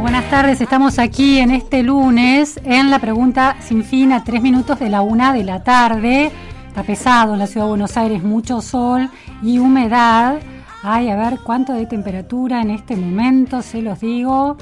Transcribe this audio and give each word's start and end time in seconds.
Buenas 0.00 0.30
tardes, 0.30 0.62
estamos 0.62 0.98
aquí 0.98 1.40
en 1.40 1.50
este 1.50 1.82
lunes 1.82 2.58
en 2.64 2.90
la 2.90 3.00
pregunta 3.00 3.56
sin 3.60 3.84
fin 3.84 4.12
a 4.12 4.24
tres 4.24 4.40
minutos 4.40 4.78
de 4.78 4.88
la 4.88 5.02
una 5.02 5.34
de 5.34 5.44
la 5.44 5.62
tarde. 5.62 6.32
Está 6.68 6.82
pesado 6.82 7.34
en 7.34 7.38
la 7.38 7.46
ciudad 7.46 7.66
de 7.66 7.68
Buenos 7.68 7.98
Aires, 7.98 8.22
mucho 8.22 8.62
sol 8.62 9.10
y 9.42 9.58
humedad. 9.58 10.38
Ay, 10.82 11.10
a 11.10 11.16
ver 11.16 11.40
cuánto 11.44 11.74
de 11.74 11.84
temperatura 11.84 12.62
en 12.62 12.70
este 12.70 12.96
momento, 12.96 13.60
se 13.60 13.82
los 13.82 14.00
digo. 14.00 14.56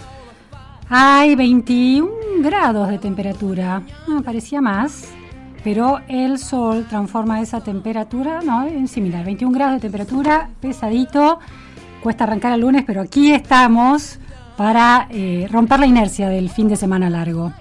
Hay 0.88 1.36
21 1.36 2.08
grados 2.40 2.88
de 2.88 2.98
temperatura. 2.98 3.82
Ah, 4.08 4.20
parecía 4.24 4.60
más 4.60 5.12
pero 5.62 6.00
el 6.08 6.38
sol 6.38 6.86
transforma 6.88 7.40
esa 7.40 7.60
temperatura, 7.60 8.40
no, 8.42 8.66
en 8.66 8.88
similar, 8.88 9.24
21 9.24 9.52
grados 9.52 9.74
de 9.74 9.80
temperatura, 9.80 10.50
pesadito, 10.60 11.40
cuesta 12.02 12.24
arrancar 12.24 12.52
el 12.52 12.60
lunes, 12.60 12.84
pero 12.86 13.02
aquí 13.02 13.32
estamos 13.32 14.18
para 14.58 15.06
eh, 15.10 15.46
romper 15.52 15.78
la 15.78 15.86
inercia 15.86 16.28
del 16.28 16.50
fin 16.50 16.66
de 16.66 16.74
semana 16.74 17.08
largo. 17.08 17.52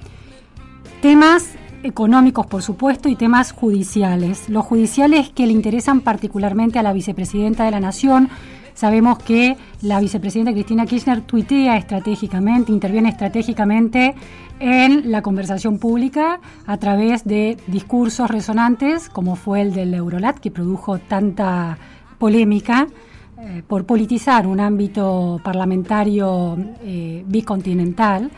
Temas 0.99 1.51
económicos, 1.83 2.47
por 2.47 2.63
supuesto, 2.63 3.07
y 3.07 3.15
temas 3.15 3.51
judiciales. 3.51 4.49
Los 4.49 4.65
judiciales 4.65 5.29
que 5.29 5.45
le 5.45 5.53
interesan 5.53 6.01
particularmente 6.01 6.79
a 6.79 6.83
la 6.83 6.93
vicepresidenta 6.93 7.65
de 7.65 7.71
la 7.71 7.79
Nación, 7.79 8.29
Sabemos 8.73 9.17
que 9.17 9.57
la 9.81 9.99
vicepresidenta 9.99 10.53
Cristina 10.53 10.85
Kirchner 10.85 11.21
tuitea 11.21 11.77
estratégicamente, 11.77 12.71
interviene 12.71 13.09
estratégicamente 13.09 14.13
en 14.59 15.11
la 15.11 15.23
conversación 15.23 15.79
pública 15.79 16.39
a 16.67 16.77
través 16.77 17.23
de 17.23 17.57
discursos 17.65 18.29
resonantes, 18.29 19.09
como 19.09 19.35
fue 19.35 19.61
el 19.61 19.73
del 19.73 19.95
Eurolat, 19.95 20.37
que 20.37 20.51
produjo 20.51 20.99
tanta 20.99 21.79
polémica 22.19 22.87
eh, 23.39 23.61
por 23.67 23.85
politizar 23.85 24.47
un 24.47 24.59
ámbito 24.59 25.39
parlamentario 25.43 26.57
eh, 26.81 27.23
bicontinental. 27.27 28.31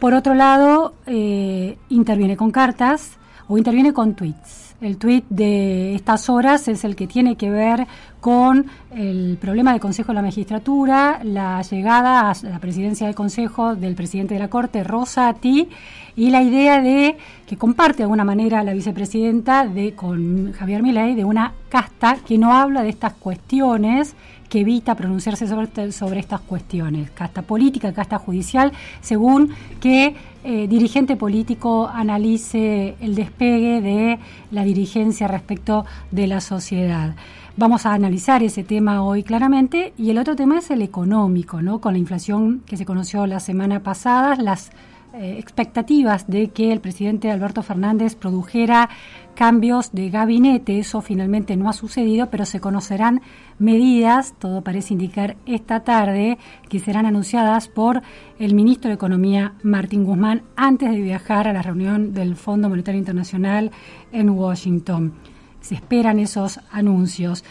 Por 0.00 0.12
otro 0.12 0.34
lado, 0.34 0.94
eh, 1.06 1.78
interviene 1.88 2.36
con 2.36 2.50
cartas 2.50 3.12
o 3.46 3.58
interviene 3.58 3.92
con 3.92 4.14
tweets. 4.14 4.74
El 4.80 4.96
tuit 4.96 5.24
de 5.28 5.94
estas 5.94 6.28
horas 6.28 6.66
es 6.66 6.84
el 6.84 6.96
que 6.96 7.06
tiene 7.06 7.36
que 7.36 7.50
ver 7.50 7.86
con 8.20 8.66
el 8.94 9.38
problema 9.40 9.72
del 9.72 9.80
Consejo 9.80 10.08
de 10.08 10.14
la 10.14 10.22
Magistratura, 10.22 11.20
la 11.24 11.62
llegada 11.62 12.30
a 12.30 12.34
la 12.42 12.58
presidencia 12.58 13.06
del 13.06 13.14
Consejo 13.14 13.74
del 13.76 13.94
presidente 13.94 14.34
de 14.34 14.40
la 14.40 14.48
Corte, 14.48 14.84
Rosati, 14.84 15.68
y 16.16 16.30
la 16.30 16.42
idea 16.42 16.82
de 16.82 17.16
que 17.46 17.56
comparte 17.56 17.98
de 17.98 18.02
alguna 18.04 18.24
manera 18.24 18.62
la 18.62 18.74
vicepresidenta 18.74 19.66
de 19.66 19.94
con 19.94 20.52
Javier 20.52 20.82
Milei 20.82 21.14
de 21.14 21.24
una 21.24 21.54
casta 21.68 22.16
que 22.26 22.36
no 22.36 22.52
habla 22.52 22.82
de 22.82 22.90
estas 22.90 23.14
cuestiones 23.14 24.14
que 24.50 24.60
evita 24.60 24.96
pronunciarse 24.96 25.46
sobre, 25.46 25.92
sobre 25.92 26.20
estas 26.20 26.40
cuestiones, 26.40 27.10
casta 27.12 27.42
política, 27.42 27.92
casta 27.92 28.18
judicial, 28.18 28.72
según 29.00 29.54
que 29.80 30.16
eh, 30.42 30.66
dirigente 30.66 31.16
político 31.16 31.88
analice 31.88 32.96
el 33.00 33.14
despegue 33.14 33.80
de 33.80 34.18
la 34.50 34.64
dirigencia 34.64 35.28
respecto 35.28 35.86
de 36.10 36.26
la 36.26 36.40
sociedad. 36.40 37.14
Vamos 37.60 37.84
a 37.84 37.92
analizar 37.92 38.42
ese 38.42 38.64
tema 38.64 39.02
hoy 39.04 39.22
claramente 39.22 39.92
y 39.98 40.08
el 40.08 40.16
otro 40.16 40.34
tema 40.34 40.60
es 40.60 40.70
el 40.70 40.80
económico, 40.80 41.60
¿no? 41.60 41.78
Con 41.78 41.92
la 41.92 41.98
inflación 41.98 42.62
que 42.64 42.78
se 42.78 42.86
conoció 42.86 43.26
la 43.26 43.38
semana 43.38 43.82
pasada, 43.82 44.34
las 44.36 44.70
eh, 45.12 45.36
expectativas 45.38 46.26
de 46.26 46.48
que 46.48 46.72
el 46.72 46.80
presidente 46.80 47.30
Alberto 47.30 47.62
Fernández 47.62 48.14
produjera 48.14 48.88
cambios 49.34 49.92
de 49.92 50.08
gabinete. 50.08 50.78
Eso 50.78 51.02
finalmente 51.02 51.54
no 51.54 51.68
ha 51.68 51.74
sucedido, 51.74 52.30
pero 52.30 52.46
se 52.46 52.60
conocerán 52.60 53.20
medidas, 53.58 54.32
todo 54.38 54.62
parece 54.62 54.94
indicar 54.94 55.36
esta 55.44 55.80
tarde, 55.80 56.38
que 56.70 56.78
serán 56.78 57.04
anunciadas 57.04 57.68
por 57.68 58.00
el 58.38 58.54
ministro 58.54 58.88
de 58.88 58.94
Economía, 58.94 59.52
Martín 59.62 60.04
Guzmán, 60.04 60.44
antes 60.56 60.90
de 60.90 61.02
viajar 61.02 61.46
a 61.46 61.52
la 61.52 61.60
reunión 61.60 62.14
del 62.14 62.36
Fondo 62.36 62.70
Monetario 62.70 63.00
Internacional 63.00 63.70
en 64.12 64.30
Washington. 64.30 65.12
Se 65.60 65.74
esperan 65.74 66.18
esos 66.18 66.60
anuncios. 66.70 67.44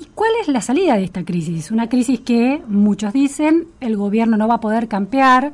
¿Y 0.00 0.06
cuál 0.14 0.30
es 0.40 0.48
la 0.48 0.60
salida 0.60 0.96
de 0.96 1.04
esta 1.04 1.24
crisis? 1.24 1.70
Una 1.70 1.88
crisis 1.88 2.20
que 2.20 2.62
muchos 2.66 3.12
dicen 3.12 3.66
el 3.80 3.96
gobierno 3.96 4.36
no 4.36 4.48
va 4.48 4.54
a 4.54 4.60
poder 4.60 4.88
campear, 4.88 5.52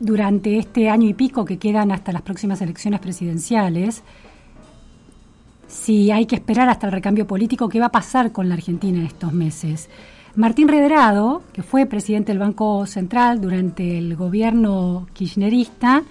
durante 0.00 0.58
este 0.58 0.88
año 0.88 1.06
y 1.08 1.14
pico 1.14 1.44
que 1.44 1.58
quedan 1.58 1.92
hasta 1.92 2.10
las 2.10 2.22
próximas 2.22 2.60
elecciones 2.62 3.00
presidenciales, 3.00 4.02
si 5.68 6.10
hay 6.10 6.26
que 6.26 6.34
esperar 6.34 6.68
hasta 6.68 6.86
el 6.86 6.92
recambio 6.92 7.26
político, 7.26 7.68
¿qué 7.68 7.78
va 7.78 7.86
a 7.86 7.92
pasar 7.92 8.32
con 8.32 8.48
la 8.48 8.54
Argentina 8.54 8.98
en 8.98 9.06
estos 9.06 9.32
meses? 9.32 9.88
Martín 10.34 10.68
Redrado, 10.68 11.42
que 11.52 11.62
fue 11.62 11.86
presidente 11.86 12.32
del 12.32 12.38
Banco 12.38 12.86
Central 12.86 13.40
durante 13.40 13.98
el 13.98 14.16
gobierno 14.16 15.06
kirchnerista, 15.12 16.02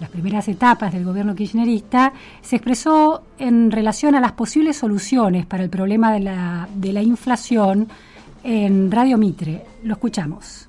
las 0.00 0.10
primeras 0.10 0.48
etapas 0.48 0.92
del 0.92 1.04
gobierno 1.04 1.34
kirchnerista, 1.34 2.12
se 2.42 2.56
expresó 2.56 3.22
en 3.38 3.70
relación 3.70 4.14
a 4.14 4.20
las 4.20 4.32
posibles 4.32 4.76
soluciones 4.76 5.46
para 5.46 5.64
el 5.64 5.70
problema 5.70 6.12
de 6.12 6.20
la, 6.20 6.68
de 6.74 6.92
la 6.92 7.02
inflación 7.02 7.88
en 8.44 8.90
Radio 8.90 9.18
Mitre. 9.18 9.62
Lo 9.84 9.94
escuchamos. 9.94 10.68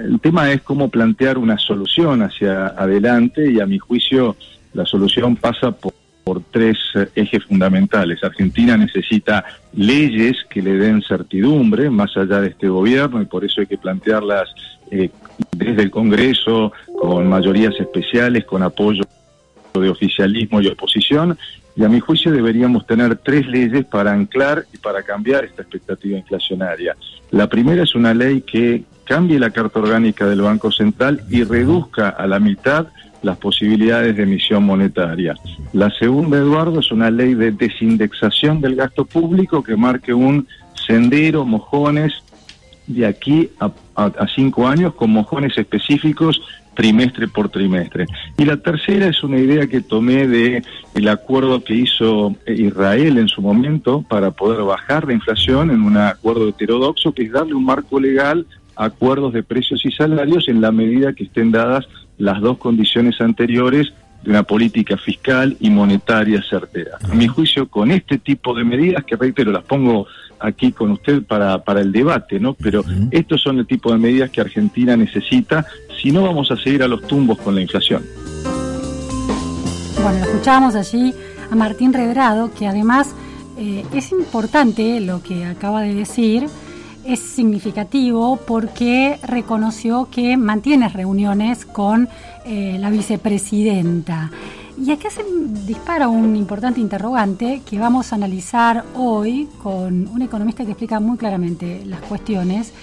El 0.00 0.20
tema 0.20 0.50
es 0.50 0.62
cómo 0.62 0.88
plantear 0.88 1.38
una 1.38 1.58
solución 1.58 2.22
hacia 2.22 2.66
adelante 2.68 3.50
y 3.50 3.60
a 3.60 3.66
mi 3.66 3.78
juicio 3.78 4.36
la 4.72 4.84
solución 4.84 5.36
pasa 5.36 5.70
por, 5.70 5.94
tres 6.50 6.76
eh, 6.94 7.08
ejes 7.14 7.44
fundamentales. 7.44 8.22
Argentina 8.24 8.76
necesita 8.76 9.44
leyes 9.74 10.44
que 10.50 10.60
le 10.60 10.72
den 10.72 11.02
certidumbre 11.02 11.88
más 11.90 12.16
allá 12.16 12.40
de 12.40 12.48
este 12.48 12.68
gobierno 12.68 13.22
y 13.22 13.26
por 13.26 13.44
eso 13.44 13.60
hay 13.60 13.66
que 13.66 13.78
plantearlas 13.78 14.48
eh, 14.90 15.10
desde 15.52 15.82
el 15.82 15.90
Congreso 15.90 16.72
con 16.98 17.28
mayorías 17.28 17.74
especiales, 17.78 18.44
con 18.44 18.62
apoyo 18.62 19.02
de 19.74 19.88
oficialismo 19.88 20.60
y 20.60 20.68
oposición. 20.68 21.38
Y 21.76 21.84
a 21.84 21.88
mi 21.88 22.00
juicio 22.00 22.32
deberíamos 22.32 22.86
tener 22.86 23.16
tres 23.18 23.46
leyes 23.46 23.84
para 23.84 24.12
anclar 24.12 24.64
y 24.72 24.78
para 24.78 25.02
cambiar 25.02 25.44
esta 25.44 25.62
expectativa 25.62 26.18
inflacionaria. 26.18 26.96
La 27.30 27.48
primera 27.48 27.82
es 27.82 27.94
una 27.94 28.14
ley 28.14 28.40
que 28.40 28.84
cambie 29.04 29.38
la 29.38 29.50
carta 29.50 29.78
orgánica 29.78 30.26
del 30.26 30.40
Banco 30.40 30.72
Central 30.72 31.22
y 31.28 31.44
reduzca 31.44 32.08
a 32.08 32.26
la 32.26 32.40
mitad 32.40 32.88
las 33.22 33.36
posibilidades 33.38 34.16
de 34.16 34.22
emisión 34.22 34.64
monetaria. 34.64 35.34
La 35.72 35.90
segunda, 35.90 36.38
Eduardo, 36.38 36.80
es 36.80 36.90
una 36.92 37.10
ley 37.10 37.34
de 37.34 37.50
desindexación 37.50 38.60
del 38.60 38.76
gasto 38.76 39.04
público 39.04 39.62
que 39.62 39.76
marque 39.76 40.14
un 40.14 40.46
sendero, 40.86 41.44
mojones, 41.44 42.12
de 42.86 43.06
aquí 43.06 43.50
a, 43.58 44.26
cinco 44.34 44.68
años 44.68 44.94
con 44.94 45.10
mojones 45.10 45.56
específicos 45.58 46.40
trimestre 46.74 47.26
por 47.26 47.48
trimestre. 47.48 48.06
Y 48.36 48.44
la 48.44 48.58
tercera 48.58 49.06
es 49.06 49.24
una 49.24 49.38
idea 49.38 49.66
que 49.66 49.80
tomé 49.80 50.28
de 50.28 50.62
el 50.94 51.08
acuerdo 51.08 51.64
que 51.64 51.74
hizo 51.74 52.34
Israel 52.46 53.16
en 53.16 53.28
su 53.28 53.40
momento 53.40 54.04
para 54.06 54.30
poder 54.30 54.62
bajar 54.62 55.06
la 55.06 55.14
inflación 55.14 55.70
en 55.70 55.82
un 55.82 55.96
acuerdo 55.96 56.48
heterodoxo 56.48 57.12
que 57.12 57.24
es 57.24 57.32
darle 57.32 57.54
un 57.54 57.64
marco 57.64 57.98
legal 57.98 58.46
acuerdos 58.76 59.32
de 59.32 59.42
precios 59.42 59.84
y 59.84 59.90
salarios 59.90 60.48
en 60.48 60.60
la 60.60 60.70
medida 60.70 61.14
que 61.14 61.24
estén 61.24 61.50
dadas 61.50 61.86
las 62.18 62.40
dos 62.40 62.58
condiciones 62.58 63.20
anteriores 63.20 63.92
de 64.22 64.30
una 64.30 64.42
política 64.42 64.96
fiscal 64.96 65.56
y 65.60 65.70
monetaria 65.70 66.42
certera. 66.48 66.98
A 67.02 67.14
mi 67.14 67.26
juicio, 67.26 67.68
con 67.68 67.90
este 67.90 68.18
tipo 68.18 68.54
de 68.54 68.64
medidas, 68.64 69.04
que 69.04 69.16
reitero, 69.16 69.52
las 69.52 69.64
pongo 69.64 70.06
aquí 70.38 70.72
con 70.72 70.90
usted 70.92 71.22
para, 71.22 71.62
para 71.64 71.80
el 71.80 71.92
debate, 71.92 72.38
¿no? 72.38 72.54
Pero 72.54 72.84
estos 73.10 73.42
son 73.42 73.58
el 73.58 73.66
tipo 73.66 73.92
de 73.92 73.98
medidas 73.98 74.30
que 74.30 74.40
Argentina 74.40 74.96
necesita, 74.96 75.64
si 76.00 76.10
no 76.10 76.22
vamos 76.22 76.50
a 76.50 76.56
seguir 76.56 76.82
a 76.82 76.88
los 76.88 77.06
tumbos 77.06 77.38
con 77.38 77.54
la 77.54 77.62
inflación. 77.62 78.02
Bueno, 80.02 80.24
escuchábamos 80.24 80.74
allí 80.74 81.14
a 81.50 81.56
Martín 81.56 81.92
Redrado, 81.92 82.52
que 82.52 82.66
además 82.66 83.14
eh, 83.58 83.84
es 83.94 84.12
importante 84.12 85.00
lo 85.00 85.22
que 85.22 85.46
acaba 85.46 85.82
de 85.82 85.94
decir, 85.94 86.46
es 87.06 87.20
significativo 87.20 88.36
porque 88.46 89.18
reconoció 89.22 90.08
que 90.10 90.36
mantiene 90.36 90.88
reuniones 90.88 91.64
con 91.64 92.08
eh, 92.44 92.76
la 92.78 92.90
vicepresidenta. 92.90 94.30
Y 94.78 94.90
acá 94.90 95.08
se 95.08 95.24
dispara 95.66 96.08
un 96.08 96.36
importante 96.36 96.80
interrogante 96.80 97.62
que 97.64 97.78
vamos 97.78 98.12
a 98.12 98.16
analizar 98.16 98.84
hoy 98.94 99.48
con 99.62 100.06
un 100.08 100.22
economista 100.22 100.64
que 100.64 100.72
explica 100.72 101.00
muy 101.00 101.16
claramente 101.16 101.82
las 101.86 102.00
cuestiones, 102.00 102.74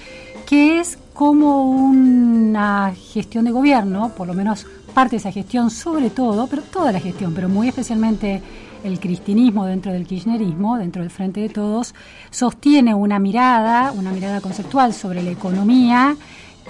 que 0.48 0.80
es 0.80 0.98
como 1.14 1.70
una 1.70 2.94
gestión 2.96 3.46
de 3.46 3.52
gobierno, 3.52 4.12
por 4.18 4.26
lo 4.26 4.34
menos 4.34 4.66
parte 4.94 5.12
de 5.12 5.18
esa 5.18 5.32
gestión 5.32 5.70
sobre 5.70 6.10
todo, 6.10 6.48
pero 6.48 6.64
toda 6.64 6.92
la 6.92 7.00
gestión, 7.00 7.34
pero 7.34 7.48
muy 7.48 7.68
especialmente 7.68 8.42
el 8.84 9.00
cristianismo 9.00 9.66
dentro 9.66 9.92
del 9.92 10.06
kirchnerismo, 10.06 10.78
dentro 10.78 11.02
del 11.02 11.12
Frente 11.12 11.42
de 11.42 11.50
Todos, 11.50 11.94
sostiene 12.30 12.94
una 12.94 13.20
mirada, 13.20 13.92
una 13.92 14.12
mirada 14.12 14.42
conceptual 14.42 14.94
sobre 14.94 15.24
la 15.24 15.32
economía 15.32 16.16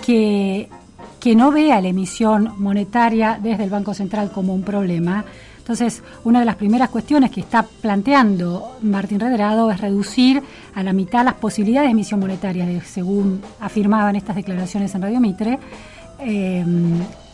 que, 0.06 0.70
que 1.20 1.36
no 1.36 1.52
vea 1.52 1.82
la 1.82 1.88
emisión 1.88 2.54
monetaria 2.58 3.40
desde 3.42 3.64
el 3.64 3.70
Banco 3.70 3.94
Central 3.94 4.32
como 4.32 4.54
un 4.54 4.64
problema. 4.64 5.26
Entonces, 5.58 6.04
una 6.26 6.40
de 6.40 6.46
las 6.46 6.58
primeras 6.58 6.90
cuestiones 6.90 7.32
que 7.32 7.40
está 7.40 7.64
planteando 7.64 8.78
Martín 8.82 9.22
Redrado 9.22 9.72
es 9.72 9.80
reducir 9.80 10.44
a 10.76 10.84
la 10.84 10.92
mitad 10.92 11.24
las 11.24 11.36
posibilidades 11.36 11.88
de 11.88 11.92
emisión 11.92 12.20
monetaria, 12.20 12.68
según 12.84 13.42
afirmaban 13.62 14.18
estas 14.18 14.36
declaraciones 14.36 14.94
en 14.94 15.02
Radio 15.02 15.22
Mitre, 15.22 15.60
eh, 16.20 16.66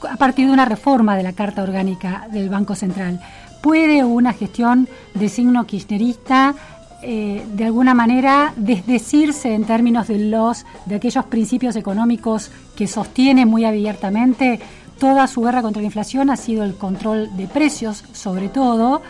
a 0.08 0.16
partir 0.18 0.46
de 0.46 0.54
una 0.54 0.66
reforma 0.66 1.18
de 1.18 1.24
la 1.24 1.34
Carta 1.34 1.64
Orgánica 1.64 2.28
del 2.31 2.50
Banco 2.50 2.76
Central. 2.76 3.20
¿Puede 3.62 4.04
una 4.04 4.34
gestión 4.34 4.88
de 5.14 5.30
signo 5.30 5.66
kirchnerista 5.66 6.56
eh, 7.02 7.46
de 7.54 7.66
alguna 7.66 7.94
manera 7.94 8.54
desdecirse 8.58 9.54
en 9.54 9.64
términos 9.64 10.08
de 10.08 10.20
los 10.20 10.66
de 10.86 10.96
aquellos 10.96 11.26
principios 11.26 11.78
económicos 11.78 12.52
que 12.76 12.88
sostiene 12.88 13.46
muy 13.46 13.64
abiertamente 13.64 14.60
toda 15.00 15.28
su 15.28 15.42
guerra 15.42 15.62
contra 15.62 15.82
la 15.82 15.86
inflación 15.86 16.30
ha 16.30 16.36
sido 16.36 16.66
el 16.66 16.76
control 16.76 17.36
de 17.38 17.48
precios 17.48 18.04
sobre 18.12 18.50
todo 18.50 19.02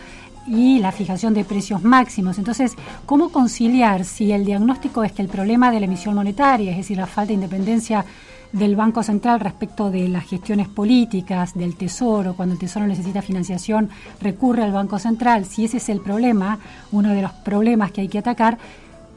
y 0.48 0.80
la 0.80 0.92
fijación 0.92 1.34
de 1.34 1.44
precios 1.44 1.84
máximos. 1.84 2.38
Entonces, 2.38 2.76
¿cómo 3.06 3.30
conciliar 3.30 4.04
si 4.06 4.32
el 4.32 4.46
diagnóstico 4.46 5.04
es 5.04 5.12
que 5.12 5.22
el 5.22 5.28
problema 5.28 5.72
de 5.72 5.80
la 5.80 5.86
emisión 5.86 6.16
monetaria, 6.16 6.72
es 6.72 6.78
decir, 6.78 6.98
la 6.98 7.08
falta 7.08 7.30
de 7.30 7.36
independencia 7.36 8.06
del 8.52 8.76
Banco 8.76 9.04
Central 9.04 9.40
respecto 9.40 9.92
de 9.92 10.08
las 10.08 10.26
gestiones 10.26 10.68
políticas, 10.68 11.54
del 11.54 11.76
Tesoro, 11.76 12.34
cuando 12.34 12.54
el 12.54 12.60
Tesoro 12.60 12.88
necesita 12.88 13.22
financiación, 13.22 13.90
recurre 14.22 14.64
al 14.64 14.72
Banco 14.72 15.00
Central, 15.00 15.46
si 15.46 15.66
ese 15.66 15.78
es 15.78 15.90
el 15.90 16.02
problema, 16.02 16.60
uno 16.92 17.10
de 17.10 17.22
los 17.22 17.32
problemas 17.32 17.92
que 17.92 18.02
hay 18.02 18.08
que 18.08 18.20
atacar, 18.20 18.58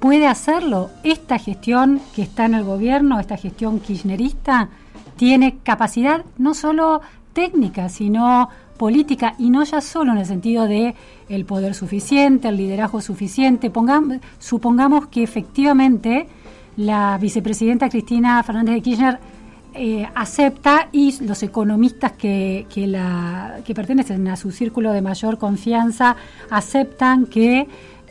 ¿puede 0.01 0.27
hacerlo 0.27 0.91
esta 1.03 1.39
gestión 1.39 2.01
que 2.15 2.23
está 2.23 2.45
en 2.45 2.55
el 2.55 2.65
gobierno, 2.65 3.21
esta 3.21 3.37
gestión 3.37 3.81
kirchnerista? 3.81 4.69
Tiene 5.17 5.59
capacidad 5.63 6.25
no 6.39 6.55
solo 6.55 7.01
técnica, 7.33 7.89
sino 7.89 8.49
política 8.77 9.35
y 9.39 9.51
no 9.51 9.63
ya 9.65 9.81
solo 9.81 10.13
en 10.13 10.19
el 10.19 10.27
sentido 10.27 10.67
de 10.67 10.95
el 11.29 11.45
poder 11.45 11.75
suficiente, 11.75 12.49
el 12.49 12.57
liderazgo 12.57 13.01
suficiente. 13.01 13.71
Pongamos, 13.71 14.19
supongamos 14.39 15.07
que 15.07 15.23
efectivamente 15.23 16.27
la 16.77 17.19
vicepresidenta 17.19 17.89
Cristina 17.89 18.43
Fernández 18.43 18.77
de 18.77 18.83
Kirchner 18.83 19.19
eh, 19.75 20.07
acepta 20.15 20.89
y 20.93 21.25
los 21.25 21.43
economistas 21.43 22.13
que, 22.13 22.67
que, 22.73 22.87
la, 22.87 23.61
que 23.65 23.75
pertenecen 23.75 24.29
a 24.29 24.37
su 24.37 24.51
círculo 24.51 24.93
de 24.93 25.01
mayor 25.01 25.39
confianza 25.39 26.17
aceptan 26.51 27.27
que 27.27 27.67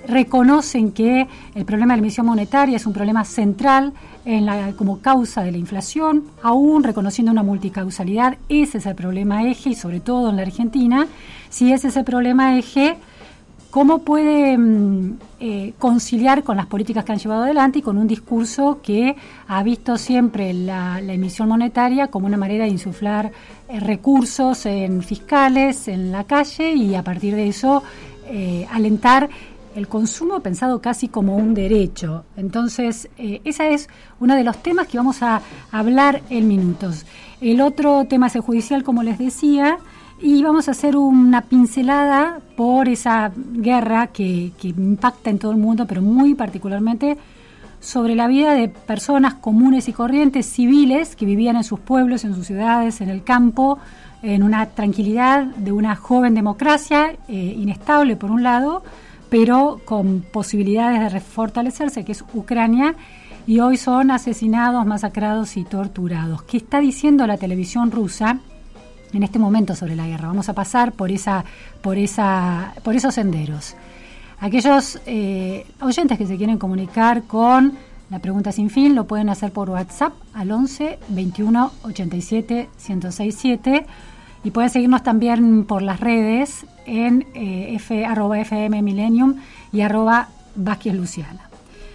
reconocen 0.07 0.91
que 0.91 1.27
el 1.53 1.65
problema 1.65 1.93
de 1.93 1.97
la 1.97 2.05
emisión 2.05 2.25
monetaria 2.25 2.77
es 2.77 2.85
un 2.85 2.93
problema 2.93 3.23
central 3.23 3.93
en 4.25 4.45
la, 4.45 4.73
como 4.73 4.99
causa 5.01 5.43
de 5.43 5.51
la 5.51 5.57
inflación, 5.57 6.25
aún 6.41 6.83
reconociendo 6.83 7.31
una 7.31 7.43
multicausalidad, 7.43 8.37
ese 8.49 8.79
es 8.79 8.85
el 8.85 8.95
problema 8.95 9.47
eje 9.47 9.71
y 9.71 9.75
sobre 9.75 9.99
todo 9.99 10.29
en 10.29 10.37
la 10.37 10.41
Argentina, 10.43 11.07
si 11.49 11.71
ese 11.71 11.87
es 11.89 11.97
el 11.97 12.03
problema 12.03 12.57
eje, 12.57 12.97
¿Cómo 13.71 14.00
puede 14.00 14.57
mm, 14.57 15.18
eh, 15.39 15.73
conciliar 15.79 16.44
con 16.44 16.57
las 16.57 16.65
políticas 16.65 17.06
que 17.06 17.13
han 17.13 17.19
llevado 17.19 17.44
adelante 17.44 17.79
y 17.79 17.81
con 17.81 17.97
un 17.97 18.06
discurso 18.06 18.81
que 18.83 19.15
ha 19.47 19.63
visto 19.63 19.97
siempre 19.97 20.53
la, 20.53 21.00
emisión 21.00 21.47
monetaria 21.47 22.07
como 22.07 22.25
una 22.25 22.35
manera 22.35 22.65
de 22.65 22.69
insuflar 22.69 23.31
eh, 23.69 23.79
recursos 23.79 24.65
en 24.65 25.01
fiscales, 25.01 25.88
en 25.88 26.12
la 26.12 26.25
calle 26.25 26.73
y 26.73 26.95
a 26.95 27.03
partir 27.03 27.33
de 27.33 27.47
eso 27.47 27.81
eh, 28.27 28.68
alentar 28.73 29.29
el 29.74 29.88
consumo 29.88 30.41
pensado 30.41 30.81
casi 30.81 31.07
como 31.07 31.38
un 31.38 31.53
derecho. 31.53 32.25
Entonces, 32.35 33.07
ese 33.17 33.74
es 33.74 33.88
uno 34.19 34.35
de 34.35 34.44
los 34.44 34.62
temas 34.62 34.89
que 34.89 34.97
vamos 34.97 35.24
a 35.24 35.41
hablar 35.71 36.21
en 36.29 36.50
minutos. 36.50 37.06
El 37.39 37.62
otro 37.62 38.03
tema 38.03 38.27
es 38.27 38.35
el 38.35 38.41
judicial, 38.41 38.83
como 38.83 39.01
les 39.01 39.17
decía, 39.17 39.77
y 40.21 40.44
vamos 40.44 40.68
a 40.68 40.71
hacer 40.71 40.95
una 40.95 41.41
pincelada 41.41 42.39
por 42.56 42.88
esa 42.88 43.31
guerra 43.35 44.07
que, 44.07 44.51
impacta 44.62 45.31
en 45.31 45.39
todo 45.39 45.51
el 45.51 45.57
mundo, 45.57 45.88
pero 45.88 46.01
muy 46.01 46.35
particularmente 46.35 47.18
sobre 47.79 48.15
la 48.15 48.27
vida 48.27 48.53
de 48.53 48.69
personas 48.69 49.33
comunes 49.33 49.88
y 49.88 49.94
corrientes, 49.94 50.45
civiles, 50.45 51.15
que 51.15 51.25
vivían 51.25 51.56
en 51.56 51.63
sus 51.63 51.79
pueblos, 51.79 52.23
en 52.23 52.35
sus 52.35 52.45
ciudades, 52.45 53.01
en 53.01 53.09
el 53.09 53.23
campo, 53.23 53.79
en 54.21 54.44
una 54.44 54.68
tranquilidad 54.68 55.45
de 55.45 55.71
una 55.71 55.95
joven 55.95 56.35
democracia, 56.35 57.15
eh, 57.27 57.56
inestable 57.57 58.15
por 58.15 58.29
un 58.29 58.44
lado, 58.44 58.83
pero 59.31 59.79
con 59.85 60.21
posibilidades 60.21 61.00
de 61.00 61.09
refortalecerse, 61.09 62.06
que 62.06 62.12
es 62.12 62.24
Ucrania, 62.35 62.94
y 63.47 63.59
hoy 63.59 63.77
son 63.77 64.12
asesinados, 64.12 64.85
masacrados 64.85 65.57
y 65.57 65.63
torturados. 65.63 66.44
¿Qué 66.44 66.57
está 66.57 66.79
diciendo 66.79 67.25
la 67.25 67.38
televisión 67.38 67.89
rusa? 67.89 68.39
En 69.13 69.23
este 69.23 69.39
momento 69.39 69.75
sobre 69.75 69.95
la 69.95 70.07
guerra. 70.07 70.27
Vamos 70.27 70.49
a 70.49 70.53
pasar 70.53 70.93
por 70.93 71.11
esa, 71.11 71.43
por 71.81 71.97
esa, 71.97 72.73
por 72.83 72.95
esos 72.95 73.13
senderos. 73.15 73.75
Aquellos 74.39 74.99
eh, 75.05 75.65
oyentes 75.81 76.17
que 76.17 76.25
se 76.25 76.37
quieren 76.37 76.57
comunicar 76.57 77.23
con 77.23 77.73
la 78.09 78.19
pregunta 78.19 78.51
sin 78.51 78.69
fin 78.69 78.95
lo 78.95 79.05
pueden 79.05 79.29
hacer 79.29 79.51
por 79.51 79.69
WhatsApp 79.69 80.13
al 80.33 80.51
11 80.51 80.99
21 81.09 81.71
87 81.83 82.69
1067 82.75 83.85
y 84.43 84.51
pueden 84.51 84.69
seguirnos 84.69 85.03
también 85.03 85.65
por 85.65 85.81
las 85.81 85.99
redes 85.99 86.65
en 86.85 87.27
eh, 87.35 87.75
f, 87.75 88.05
arroba 88.05 88.39
fm 88.39 88.81
millennium 88.81 89.35
y 89.71 89.81
arroba 89.81 90.29
Vázquez 90.55 90.95
Luciana. 90.95 91.50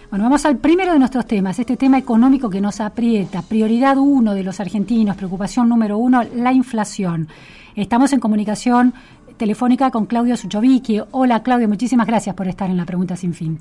Bueno, 0.09 0.23
vamos 0.23 0.45
al 0.45 0.57
primero 0.57 0.93
de 0.93 0.99
nuestros 0.99 1.25
temas, 1.25 1.59
este 1.59 1.75
tema 1.75 1.97
económico 1.97 2.49
que 2.49 2.61
nos 2.61 2.79
aprieta. 2.79 3.41
Prioridad 3.41 3.97
uno 3.97 4.33
de 4.33 4.43
los 4.43 4.61
argentinos, 4.61 5.17
preocupación 5.17 5.67
número 5.67 5.97
uno, 5.97 6.23
la 6.33 6.53
inflación. 6.53 7.27
Estamos 7.75 8.13
en 8.13 8.21
comunicación 8.21 8.93
telefónica 9.35 9.91
con 9.91 10.05
Claudio 10.05 10.37
Suchovicki. 10.37 11.01
Hola 11.11 11.43
Claudio, 11.43 11.67
muchísimas 11.67 12.07
gracias 12.07 12.33
por 12.35 12.47
estar 12.47 12.69
en 12.69 12.77
la 12.77 12.85
pregunta 12.85 13.17
sin 13.17 13.33
fin. 13.33 13.59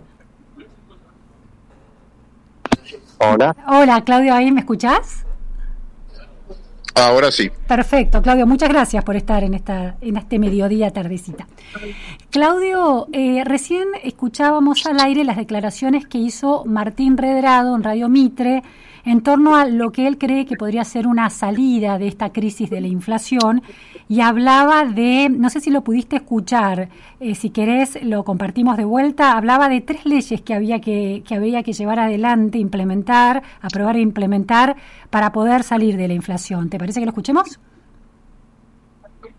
Hola. 3.19 3.57
Hola 3.67 4.01
Claudio, 4.03 4.33
¿ahí 4.33 4.53
me 4.53 4.61
escuchás? 4.61 5.26
Ahora 6.97 7.31
sí. 7.31 7.51
Perfecto, 7.69 8.23
Claudio, 8.23 8.47
muchas 8.47 8.71
gracias 8.71 9.05
por 9.05 9.17
estar 9.17 9.45
en 9.45 9.53
esta 9.53 9.97
en 10.01 10.17
este 10.17 10.39
mediodía 10.39 10.91
tardecita. 10.91 11.47
Claudio, 12.31 13.09
eh, 13.13 13.43
recién 13.45 13.89
escuchábamos 14.03 14.87
al 14.87 15.01
aire 15.01 15.23
las 15.23 15.37
declaraciones 15.37 16.07
que 16.07 16.17
hizo 16.17 16.65
Martín 16.65 17.19
Redrado 17.19 17.77
en 17.77 17.83
Radio 17.83 18.09
Mitre 18.09 18.63
en 19.07 19.21
torno 19.21 19.57
a 19.57 19.67
lo 19.67 19.93
que 19.93 20.07
él 20.09 20.19
cree 20.19 20.45
que 20.47 20.57
podría 20.57 20.85
ser 20.85 21.07
una 21.07 21.31
salida 21.31 21.97
de 21.97 22.09
esta 22.09 22.33
crisis 22.33 22.69
de 22.69 22.81
la 22.81 22.89
inflación 22.89 23.63
y 24.09 24.21
hablaba 24.21 24.85
de, 24.85 25.29
no 25.31 25.49
sé 25.49 25.61
si 25.61 25.71
lo 25.71 25.83
pudiste 25.83 26.17
escuchar, 26.17 26.89
eh, 27.21 27.35
si 27.37 27.51
querés 27.51 28.03
lo 28.03 28.25
compartimos 28.25 28.77
de 28.77 28.85
vuelta, 28.85 29.33
hablaba 29.33 29.69
de 29.69 29.81
tres 29.81 30.05
leyes 30.07 30.43
que 30.43 30.55
había 30.55 30.81
que, 30.81 31.23
que 31.27 31.37
había 31.37 31.63
que 31.63 31.73
llevar 31.73 32.01
adelante, 32.01 32.59
implementar, 32.59 33.45
aprobar 33.63 33.97
e 33.97 34.01
implementar 34.01 34.77
para 35.09 35.33
poder 35.33 35.63
salir 35.63 35.97
de 35.97 36.09
la 36.09 36.15
inflación. 36.15 36.69
¿Te 36.69 36.79
parece 36.87 37.01
que 37.01 37.07
lo 37.07 37.11
escuchemos? 37.11 37.59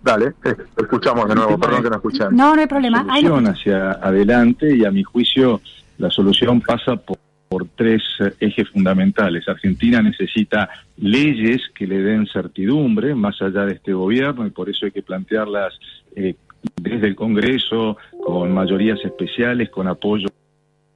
Dale, 0.03 0.33
eh, 0.43 0.55
escuchamos 0.77 1.27
de 1.29 1.35
nuevo, 1.35 1.57
perdón 1.57 1.83
que 1.83 1.89
no 1.89 1.95
escuchamos. 1.95 2.33
No, 2.33 2.55
no 2.55 2.61
hay 2.61 2.67
problema. 2.67 2.99
Solución 2.99 3.47
hacia 3.47 3.91
adelante 3.91 4.75
y 4.75 4.85
a 4.85 4.91
mi 4.91 5.03
juicio 5.03 5.61
la 5.97 6.09
solución 6.09 6.61
pasa 6.61 6.95
por 6.97 7.17
por 7.49 7.65
tres 7.75 8.03
ejes 8.41 8.69
fundamentales. 8.69 9.47
Argentina 9.47 10.01
necesita 10.01 10.69
leyes 10.97 11.61
que 11.73 11.87
le 11.87 12.01
den 12.01 12.27
certidumbre 12.27 13.15
más 13.15 13.41
allá 13.41 13.65
de 13.65 13.75
este 13.75 13.93
gobierno 13.93 14.45
y 14.45 14.49
por 14.49 14.69
eso 14.69 14.85
hay 14.85 14.91
que 14.91 15.01
plantearlas 15.01 15.73
eh, 16.13 16.35
desde 16.75 17.07
el 17.07 17.15
Congreso 17.15 17.95
con 18.21 18.53
mayorías 18.53 18.99
especiales, 19.03 19.69
con 19.69 19.87
apoyo 19.87 20.27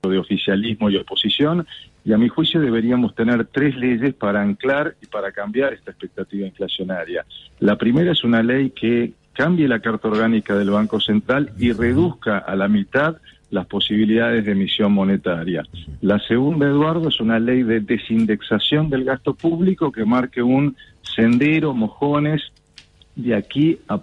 de 0.04 0.18
oficialismo 0.18 0.90
y 0.90 0.98
oposición. 0.98 1.66
Y 2.04 2.14
a 2.14 2.18
mi 2.18 2.30
juicio 2.30 2.60
deberíamos 2.60 3.14
tener 3.14 3.46
tres 3.46 3.76
leyes 3.76 4.14
para 4.14 4.42
anclar 4.42 4.96
y 5.02 5.06
para 5.06 5.32
cambiar 5.32 5.74
esta 5.74 5.92
expectativa 5.92 6.48
inflacionaria. 6.48 7.26
La 7.60 7.78
primera 7.78 8.12
es 8.12 8.24
una 8.24 8.42
ley 8.42 8.72
que 8.72 9.14
cambie 9.34 9.68
la 9.68 9.80
Carta 9.80 10.08
Orgánica 10.08 10.56
del 10.56 10.72
Banco 10.72 11.00
Central 11.00 11.52
y 11.58 11.72
reduzca 11.72 12.40
a 12.40 12.56
la 12.56 12.68
mitad 12.68 13.18
las 13.52 13.68
posibilidades 13.68 14.46
de 14.46 14.54
emisión 14.54 14.94
monetaria. 14.94 15.64
La 16.02 16.20
segunda, 16.20 16.68
Eduardo, 16.68 17.10
es 17.10 17.20
una 17.20 17.38
ley 17.38 17.64
de 17.64 17.82
desindexación 17.82 18.90
del 18.90 19.04
gasto 19.04 19.34
público 19.34 19.92
que 19.92 20.06
marque 20.06 20.42
un 20.42 20.76
sendero, 21.02 21.74
mojones, 21.74 22.42
de 23.16 23.36
aquí 23.36 23.78
a, 23.90 24.00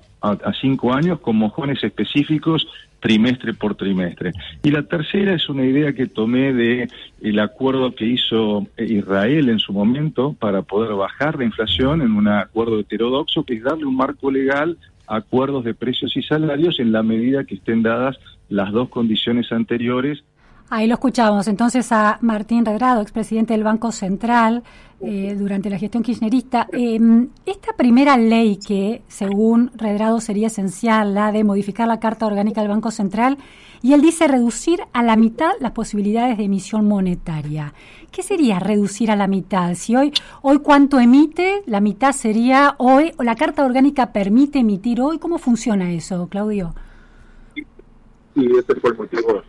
cinco 0.60 0.92
años, 0.92 1.20
con 1.20 1.36
mojones 1.36 1.82
específicos 1.82 2.66
trimestre 3.00 3.54
por 3.54 3.74
trimestre. 3.74 4.32
Y 4.62 4.70
la 4.70 4.82
tercera 4.82 5.34
es 5.34 5.48
una 5.48 5.64
idea 5.64 5.92
que 5.92 6.06
tomé 6.06 6.52
de 6.52 6.88
el 7.20 7.38
acuerdo 7.38 7.94
que 7.94 8.06
hizo 8.06 8.66
Israel 8.76 9.48
en 9.48 9.58
su 9.58 9.72
momento 9.72 10.34
para 10.38 10.62
poder 10.62 10.94
bajar 10.94 11.38
la 11.38 11.44
inflación 11.44 12.02
en 12.02 12.12
un 12.12 12.28
acuerdo 12.28 12.80
heterodoxo, 12.80 13.44
que 13.44 13.54
es 13.54 13.62
darle 13.62 13.86
un 13.86 13.96
marco 13.96 14.30
legal 14.30 14.76
a 15.06 15.16
acuerdos 15.16 15.64
de 15.64 15.74
precios 15.74 16.16
y 16.16 16.22
salarios 16.22 16.80
en 16.80 16.92
la 16.92 17.02
medida 17.02 17.44
que 17.44 17.54
estén 17.54 17.82
dadas 17.82 18.18
las 18.48 18.72
dos 18.72 18.88
condiciones 18.88 19.52
anteriores 19.52 20.22
Ahí 20.70 20.86
lo 20.86 20.94
escuchamos 20.94 21.48
entonces 21.48 21.90
a 21.92 22.18
Martín 22.20 22.66
Redrado, 22.66 23.00
expresidente 23.00 23.54
del 23.54 23.64
Banco 23.64 23.90
Central, 23.90 24.62
eh, 25.00 25.34
durante 25.38 25.70
la 25.70 25.78
gestión 25.78 26.02
kirchnerista. 26.02 26.68
Em, 26.72 27.28
esta 27.46 27.72
primera 27.72 28.18
ley 28.18 28.58
que, 28.58 29.00
según 29.08 29.70
Redrado, 29.74 30.20
sería 30.20 30.48
esencial, 30.48 31.14
la 31.14 31.32
de 31.32 31.42
modificar 31.42 31.88
la 31.88 31.98
Carta 31.98 32.26
Orgánica 32.26 32.60
del 32.60 32.68
Banco 32.68 32.90
Central, 32.90 33.38
y 33.80 33.94
él 33.94 34.02
dice 34.02 34.28
reducir 34.28 34.80
a 34.92 35.02
la 35.02 35.16
mitad 35.16 35.52
las 35.58 35.72
posibilidades 35.72 36.36
de 36.36 36.44
emisión 36.44 36.86
monetaria. 36.86 37.72
¿Qué 38.10 38.22
sería 38.22 38.58
reducir 38.58 39.10
a 39.10 39.16
la 39.16 39.26
mitad? 39.26 39.74
Si 39.74 39.96
hoy, 39.96 40.12
hoy 40.42 40.58
cuánto 40.58 41.00
emite, 41.00 41.62
la 41.64 41.80
mitad 41.80 42.12
sería 42.12 42.74
hoy, 42.76 43.12
o 43.16 43.22
la 43.22 43.36
Carta 43.36 43.64
Orgánica 43.64 44.12
permite 44.12 44.58
emitir 44.58 45.00
hoy, 45.00 45.18
¿cómo 45.18 45.38
funciona 45.38 45.92
eso, 45.92 46.28
Claudio? 46.28 46.74
Sí, 47.54 47.64
ese 48.36 48.78
fue 48.80 48.90
el 48.90 48.98
motivo 48.98 49.42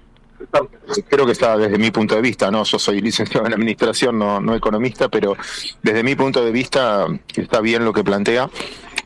creo 1.08 1.25
que 1.25 1.31
está 1.31 1.58
desde 1.58 1.77
mi 1.77 1.91
punto 1.91 2.15
de 2.15 2.22
vista, 2.22 2.50
no, 2.51 2.63
yo 2.63 2.79
soy 2.79 3.01
licenciado 3.01 3.46
en 3.48 3.53
administración, 3.53 4.17
no, 4.17 4.39
no 4.39 4.55
economista, 4.55 5.10
pero 5.10 5.36
desde 5.84 6.03
mi 6.03 6.15
punto 6.15 6.43
de 6.43 6.51
vista 6.51 7.08
está 7.36 7.62
bien 7.62 7.86
lo 7.86 7.93
que 7.93 8.03
plantea, 8.03 8.50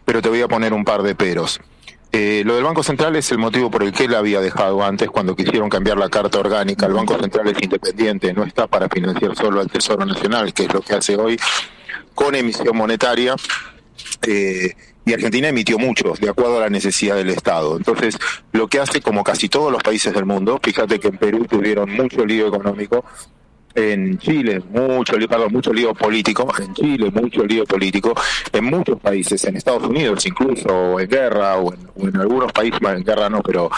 pero 0.05 0.21
te 0.21 0.29
voy 0.29 0.41
a 0.41 0.47
poner 0.47 0.73
un 0.73 0.83
par 0.83 1.03
de 1.03 1.15
peros. 1.15 1.59
Eh, 2.15 2.43
lo 2.45 2.53
del 2.53 2.63
Banco 2.63 2.83
Central 2.83 3.15
es 3.15 3.31
el 3.31 3.39
motivo 3.39 3.71
por 3.71 3.81
el 3.81 3.91
que 3.91 4.03
él 4.03 4.13
había 4.13 4.39
dejado 4.39 4.83
antes 4.83 5.09
cuando 5.09 5.35
quisieron 5.35 5.67
cambiar 5.67 5.97
la 5.97 6.09
carta 6.09 6.39
orgánica. 6.39 6.85
El 6.85 6.93
Banco 6.93 7.17
Central 7.19 7.47
es 7.47 7.59
independiente, 7.59 8.31
no 8.33 8.43
está 8.43 8.67
para 8.67 8.87
financiar 8.87 9.35
solo 9.35 9.59
al 9.59 9.71
Tesoro 9.71 10.05
Nacional, 10.05 10.53
que 10.53 10.65
es 10.65 10.73
lo 10.73 10.81
que 10.81 10.93
hace 10.93 11.15
hoy 11.15 11.39
con 12.13 12.35
emisión 12.35 12.77
monetaria. 12.77 13.35
Eh, 14.27 14.75
y 15.05 15.13
Argentina 15.13 15.49
emitió 15.49 15.77
muchos, 15.77 16.19
de 16.19 16.29
acuerdo 16.29 16.57
a 16.57 16.61
la 16.61 16.69
necesidad 16.69 17.15
del 17.15 17.29
Estado. 17.29 17.77
Entonces, 17.77 18.17
lo 18.51 18.67
que 18.67 18.79
hace, 18.79 19.01
como 19.01 19.23
casi 19.23 19.49
todos 19.49 19.71
los 19.71 19.83
países 19.83 20.13
del 20.13 20.25
mundo, 20.25 20.59
fíjate 20.61 20.99
que 20.99 21.09
en 21.09 21.17
Perú 21.17 21.45
tuvieron 21.49 21.89
mucho 21.91 22.25
lío 22.25 22.47
económico, 22.47 23.03
en 23.75 24.17
Chile 24.19 24.61
mucho 24.69 25.17
lío, 25.17 25.27
perdón, 25.27 25.51
mucho 25.51 25.73
lío 25.73 25.93
político, 25.93 26.47
en 26.59 26.73
Chile 26.73 27.11
mucho 27.11 27.43
lío 27.43 27.65
político, 27.65 28.13
en 28.51 28.65
muchos 28.65 28.99
países, 28.99 29.43
en 29.45 29.57
Estados 29.57 29.83
Unidos 29.83 30.25
incluso, 30.25 30.99
en 30.99 31.09
guerra, 31.09 31.57
o 31.57 31.73
en, 31.73 32.17
algunos 32.17 32.51
países, 32.51 32.79
en 32.81 33.03
guerra 33.03 33.29
no, 33.29 33.41
pero, 33.41 33.69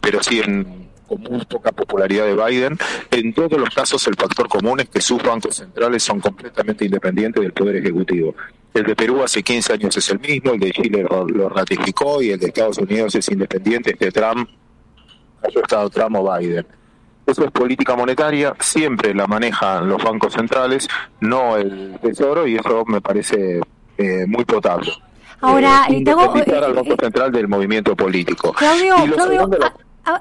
pero 0.00 0.22
sí 0.22 0.40
en 0.40 0.88
con 1.08 1.22
muy 1.22 1.44
poca 1.46 1.72
popularidad 1.72 2.26
de 2.26 2.34
Biden. 2.34 2.78
En 3.10 3.32
todos 3.32 3.58
los 3.58 3.70
casos 3.70 4.06
el 4.06 4.14
factor 4.14 4.46
común 4.46 4.80
es 4.80 4.90
que 4.90 5.00
sus 5.00 5.22
bancos 5.22 5.56
centrales 5.56 6.02
son 6.02 6.20
completamente 6.20 6.84
independientes 6.84 7.42
del 7.42 7.52
Poder 7.52 7.76
Ejecutivo. 7.76 8.34
El 8.74 8.84
de 8.84 8.94
Perú 8.94 9.22
hace 9.22 9.42
15 9.42 9.72
años 9.72 9.96
es 9.96 10.10
el 10.10 10.20
mismo, 10.20 10.52
el 10.52 10.60
de 10.60 10.70
Chile 10.70 11.04
lo, 11.08 11.48
ratificó 11.48 12.22
y 12.22 12.30
el 12.30 12.38
de 12.38 12.46
Estados 12.46 12.78
Unidos 12.78 13.14
es 13.14 13.28
independiente, 13.28 13.96
de 13.98 14.12
Trump, 14.12 14.48
haya 15.42 15.60
estado 15.60 15.90
Trump 15.90 16.16
o 16.16 16.38
Biden. 16.38 16.66
Eso 17.26 17.44
es 17.44 17.50
política 17.50 17.94
monetaria, 17.94 18.54
siempre 18.60 19.14
la 19.14 19.26
manejan 19.26 19.88
los 19.88 20.02
bancos 20.02 20.32
centrales, 20.32 20.88
no 21.20 21.56
el 21.56 21.98
Tesoro, 22.00 22.46
y 22.46 22.56
eso 22.56 22.84
me 22.86 23.00
parece 23.00 23.60
eh, 23.98 24.26
muy 24.26 24.44
potable. 24.44 24.92
Ahora, 25.40 25.86
eh, 25.88 26.02
tengo, 26.04 26.20
al 26.22 26.74
Banco 26.74 26.96
Central 26.98 27.30
del 27.30 27.48
movimiento 27.48 27.94
político. 27.94 28.52
Claudio, 28.52 28.96
Claudio 29.14 29.48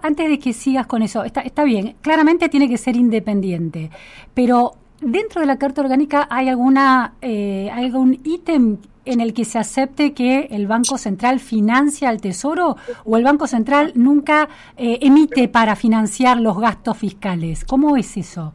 antes 0.01 0.29
de 0.29 0.39
que 0.39 0.53
sigas 0.53 0.85
con 0.87 1.01
eso, 1.01 1.23
está, 1.23 1.41
está 1.41 1.63
bien, 1.63 1.95
claramente 2.01 2.49
tiene 2.49 2.67
que 2.67 2.77
ser 2.77 2.95
independiente, 2.95 3.89
pero 4.33 4.73
dentro 5.01 5.41
de 5.41 5.47
la 5.47 5.57
Carta 5.57 5.81
Orgánica 5.81 6.27
hay 6.29 6.49
alguna 6.49 7.13
eh, 7.21 7.69
algún 7.71 8.19
ítem 8.23 8.77
en 9.05 9.21
el 9.21 9.33
que 9.33 9.45
se 9.45 9.57
acepte 9.57 10.13
que 10.13 10.47
el 10.51 10.67
Banco 10.67 10.97
Central 10.97 11.39
financia 11.39 12.09
al 12.09 12.19
Tesoro 12.19 12.75
o 13.05 13.17
el 13.17 13.23
Banco 13.23 13.47
Central 13.47 13.93
nunca 13.95 14.49
eh, 14.75 14.99
emite 15.01 15.47
para 15.47 15.75
financiar 15.75 16.41
los 16.41 16.59
gastos 16.59 16.97
fiscales. 16.97 17.63
¿Cómo 17.63 17.95
es 17.95 18.17
eso? 18.17 18.53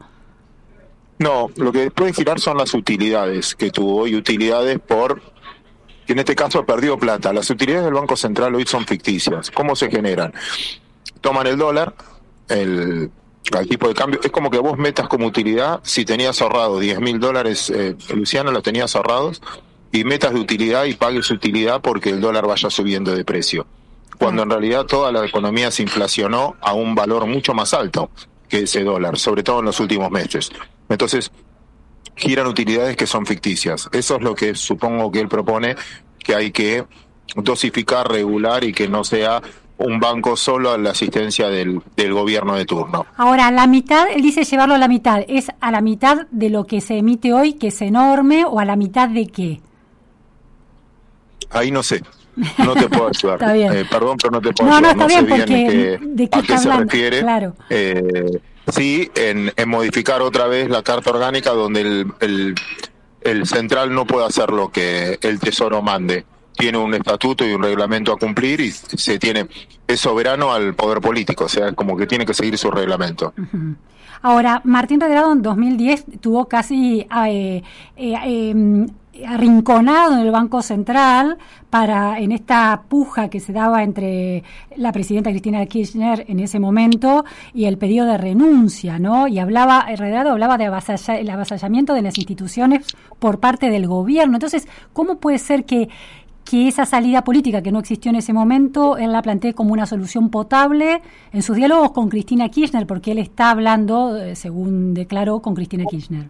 No, 1.17 1.49
lo 1.55 1.71
que 1.71 1.89
puede 1.89 2.13
girar 2.13 2.39
son 2.39 2.57
las 2.57 2.73
utilidades 2.73 3.55
que 3.55 3.71
tuvo 3.71 4.07
y 4.07 4.15
utilidades 4.15 4.79
por 4.79 5.21
que 6.05 6.13
en 6.13 6.19
este 6.19 6.35
caso 6.35 6.65
perdió 6.65 6.97
plata. 6.97 7.33
Las 7.33 7.49
utilidades 7.49 7.85
del 7.85 7.93
Banco 7.93 8.15
Central 8.15 8.53
hoy 8.55 8.65
son 8.65 8.85
ficticias. 8.85 9.49
¿Cómo 9.49 9.75
se 9.75 9.89
generan? 9.89 10.33
Toman 11.21 11.47
el 11.47 11.57
dólar, 11.57 11.95
el 12.49 13.09
al 13.51 13.67
tipo 13.67 13.87
de 13.87 13.93
cambio. 13.93 14.19
Es 14.23 14.31
como 14.31 14.49
que 14.49 14.57
vos 14.57 14.77
metas 14.77 15.07
como 15.07 15.27
utilidad, 15.27 15.79
si 15.83 16.05
tenías 16.05 16.41
ahorrado 16.41 16.79
10 16.79 16.99
mil 16.99 17.19
dólares, 17.19 17.69
eh, 17.69 17.95
Luciano, 18.13 18.51
los 18.51 18.63
tenías 18.63 18.95
ahorrados, 18.95 19.41
y 19.91 20.03
metas 20.03 20.33
de 20.33 20.39
utilidad 20.39 20.85
y 20.85 20.93
pagues 20.95 21.29
utilidad 21.29 21.81
porque 21.81 22.09
el 22.09 22.21
dólar 22.21 22.47
vaya 22.47 22.69
subiendo 22.69 23.15
de 23.15 23.23
precio. 23.23 23.67
Cuando 24.17 24.43
en 24.43 24.49
realidad 24.49 24.85
toda 24.85 25.11
la 25.11 25.25
economía 25.25 25.69
se 25.71 25.83
inflacionó 25.83 26.55
a 26.61 26.73
un 26.73 26.95
valor 26.95 27.25
mucho 27.27 27.53
más 27.53 27.73
alto 27.73 28.09
que 28.47 28.61
ese 28.61 28.83
dólar, 28.83 29.17
sobre 29.17 29.43
todo 29.43 29.59
en 29.59 29.65
los 29.65 29.79
últimos 29.79 30.09
meses. 30.09 30.51
Entonces, 30.89 31.31
giran 32.15 32.47
utilidades 32.47 32.95
que 32.95 33.07
son 33.07 33.25
ficticias. 33.25 33.89
Eso 33.91 34.15
es 34.15 34.21
lo 34.21 34.35
que 34.35 34.55
supongo 34.55 35.11
que 35.11 35.19
él 35.19 35.27
propone, 35.27 35.75
que 36.19 36.35
hay 36.35 36.51
que 36.51 36.85
dosificar, 37.35 38.09
regular 38.09 38.63
y 38.63 38.73
que 38.73 38.87
no 38.87 39.03
sea 39.03 39.41
un 39.83 39.99
banco 39.99 40.37
solo 40.37 40.71
a 40.71 40.77
la 40.77 40.91
asistencia 40.91 41.49
del, 41.49 41.81
del 41.97 42.13
gobierno 42.13 42.55
de 42.55 42.65
turno. 42.65 43.05
Ahora, 43.17 43.51
la 43.51 43.67
mitad, 43.67 44.05
él 44.09 44.21
dice 44.21 44.45
llevarlo 44.45 44.75
a 44.75 44.77
la 44.77 44.87
mitad, 44.87 45.23
¿es 45.27 45.47
a 45.59 45.71
la 45.71 45.81
mitad 45.81 46.25
de 46.31 46.49
lo 46.49 46.65
que 46.65 46.79
se 46.79 46.97
emite 46.97 47.33
hoy, 47.33 47.53
que 47.53 47.67
es 47.67 47.81
enorme, 47.81 48.45
o 48.45 48.59
a 48.59 48.65
la 48.65 48.77
mitad 48.77 49.09
de 49.09 49.27
qué? 49.27 49.59
Ahí 51.49 51.69
no 51.69 51.83
sé. 51.83 52.01
No 52.57 52.73
te 52.73 52.87
puedo 52.87 53.09
ayudar. 53.13 53.35
está 53.41 53.53
bien. 53.53 53.73
Eh, 53.73 53.85
perdón, 53.89 54.17
pero 54.17 54.31
no 54.31 54.41
te 54.41 54.53
puedo 54.53 54.69
no, 54.69 54.77
ayudar. 54.77 54.95
No, 54.95 55.03
está 55.03 55.21
bien, 55.21 55.27
porque 55.27 55.99
¿de 56.01 56.29
qué 56.29 56.39
a 56.39 56.41
qué 56.41 56.57
se 56.57 56.71
refiere. 56.71 57.19
Claro. 57.19 57.55
Eh, 57.69 58.39
sí, 58.69 59.11
en, 59.15 59.51
en, 59.53 59.69
modificar 59.69 60.21
otra 60.21 60.47
vez 60.47 60.69
la 60.69 60.81
carta 60.81 61.09
orgánica 61.09 61.51
donde 61.51 61.81
el, 61.81 62.13
el, 62.21 62.55
el 63.21 63.45
central 63.45 63.93
no 63.93 64.07
puede 64.07 64.25
hacer 64.27 64.49
lo 64.51 64.71
que 64.71 65.19
el 65.21 65.39
tesoro 65.39 65.81
mande 65.81 66.25
tiene 66.57 66.77
un 66.77 66.93
estatuto 66.93 67.45
y 67.45 67.53
un 67.53 67.63
reglamento 67.63 68.13
a 68.13 68.17
cumplir 68.17 68.61
y 68.61 68.71
se 68.71 69.19
tiene 69.19 69.47
es 69.87 69.99
soberano 69.99 70.53
al 70.53 70.73
poder 70.75 71.01
político, 71.01 71.45
o 71.45 71.49
sea, 71.49 71.73
como 71.73 71.95
que 71.97 72.07
tiene 72.07 72.25
que 72.25 72.33
seguir 72.33 72.57
su 72.57 72.71
reglamento. 72.71 73.33
Ahora, 74.21 74.61
Martín 74.63 75.01
Redrado 75.01 75.33
en 75.33 75.41
2010 75.41 76.05
tuvo 76.21 76.45
casi 76.45 77.05
eh, 77.27 77.61
eh, 77.97 78.15
em, 78.23 78.87
arrinconado 79.27 80.13
en 80.13 80.19
el 80.21 80.31
Banco 80.31 80.61
Central 80.61 81.37
para 81.69 82.19
en 82.19 82.31
esta 82.31 82.83
puja 82.87 83.29
que 83.29 83.39
se 83.39 83.51
daba 83.51 83.83
entre 83.83 84.43
la 84.77 84.91
presidenta 84.91 85.29
Cristina 85.29 85.65
Kirchner 85.65 86.25
en 86.27 86.39
ese 86.39 86.59
momento 86.59 87.25
y 87.53 87.65
el 87.65 87.77
pedido 87.77 88.05
de 88.05 88.17
renuncia, 88.17 88.97
¿no? 88.97 89.27
Y 89.27 89.39
hablaba, 89.39 89.85
Redrado 89.95 90.31
hablaba 90.31 90.57
de 90.57 90.65
el 90.65 91.29
avasallamiento 91.29 91.93
de 91.93 92.01
las 92.01 92.17
instituciones 92.17 92.87
por 93.19 93.39
parte 93.39 93.69
del 93.69 93.87
gobierno. 93.87 94.37
Entonces, 94.37 94.67
¿cómo 94.93 95.17
puede 95.17 95.37
ser 95.37 95.65
que 95.65 95.89
que 96.43 96.67
esa 96.67 96.85
salida 96.85 97.23
política 97.23 97.61
que 97.61 97.71
no 97.71 97.79
existió 97.79 98.09
en 98.09 98.17
ese 98.17 98.33
momento, 98.33 98.97
él 98.97 99.11
la 99.11 99.21
plantea 99.21 99.53
como 99.53 99.73
una 99.73 99.85
solución 99.85 100.29
potable 100.29 101.01
en 101.31 101.41
sus 101.41 101.55
diálogos 101.55 101.91
con 101.91 102.09
Cristina 102.09 102.49
Kirchner, 102.49 102.85
porque 102.85 103.11
él 103.11 103.19
está 103.19 103.51
hablando, 103.51 104.17
eh, 104.17 104.35
según 104.35 104.93
declaró, 104.93 105.39
con 105.39 105.55
Cristina 105.55 105.85
Kirchner. 105.89 106.29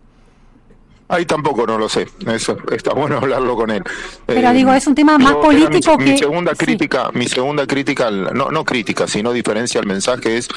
Ahí 1.10 1.26
tampoco 1.26 1.68
no 1.68 1.78
lo 1.78 1.90
sé, 1.90 2.08
eso 2.28 2.58
está 2.72 2.94
bueno 2.94 3.18
hablarlo 3.18 3.56
con 3.56 3.70
él. 3.70 3.84
Pero 4.26 4.54
digo, 4.54 4.74
es 4.74 4.88
un 4.88 4.96
tema 4.96 5.18
más 5.18 5.36
político 5.36 5.98
mi, 5.98 6.06
que... 6.06 6.12
Mi 6.12 6.18
segunda 6.18 6.56
crítica, 6.56 7.12
mi 7.14 7.28
segunda 7.28 7.68
crítica, 7.68 8.10
no, 8.10 8.50
no 8.50 8.64
crítica, 8.64 9.08
sino 9.08 9.32
diferencia 9.32 9.80
al 9.80 9.86
mensaje 9.86 10.38
es, 10.38 10.48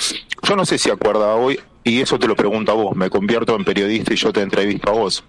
yo 0.43 0.57
no 0.57 0.65
sé 0.65 0.79
si 0.79 0.91
acuerda 0.91 1.35
hoy, 1.35 1.59
y 1.83 2.01
eso 2.01 2.19
te 2.19 2.29
lo 2.29 2.37
pregunto 2.37 2.73
a 2.73 2.75
vos, 2.75 2.97
me 2.97 3.11
convierto 3.11 3.55
en 3.57 3.65
periodista 3.65 4.15
y 4.15 4.17
yo 4.17 4.33
te 4.33 4.41
entrevisto 4.41 4.89
a 4.91 4.93
vos 4.93 5.25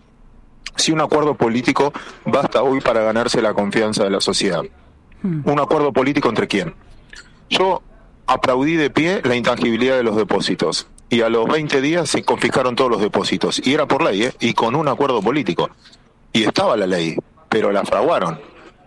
si 0.77 0.91
un 0.91 1.01
acuerdo 1.01 1.35
político 1.35 1.93
basta 2.25 2.63
hoy 2.63 2.81
para 2.81 3.01
ganarse 3.01 3.41
la 3.41 3.53
confianza 3.53 4.03
de 4.03 4.09
la 4.09 4.21
sociedad. 4.21 4.63
Hmm. 5.21 5.41
¿Un 5.45 5.59
acuerdo 5.59 5.91
político 5.91 6.29
entre 6.29 6.47
quién? 6.47 6.73
Yo 7.49 7.81
aplaudí 8.25 8.75
de 8.75 8.89
pie 8.89 9.21
la 9.23 9.35
intangibilidad 9.35 9.97
de 9.97 10.03
los 10.03 10.15
depósitos 10.15 10.87
y 11.09 11.21
a 11.21 11.29
los 11.29 11.47
20 11.47 11.81
días 11.81 12.09
se 12.09 12.23
confiscaron 12.23 12.75
todos 12.75 12.91
los 12.91 13.01
depósitos 13.01 13.65
y 13.65 13.73
era 13.73 13.87
por 13.87 14.03
ley 14.03 14.23
¿eh? 14.23 14.33
y 14.39 14.53
con 14.53 14.75
un 14.75 14.87
acuerdo 14.87 15.21
político. 15.21 15.69
Y 16.33 16.43
estaba 16.43 16.75
la 16.75 16.85
ley, 16.85 17.15
pero 17.49 17.71
la 17.71 17.83
fraguaron. 17.85 18.39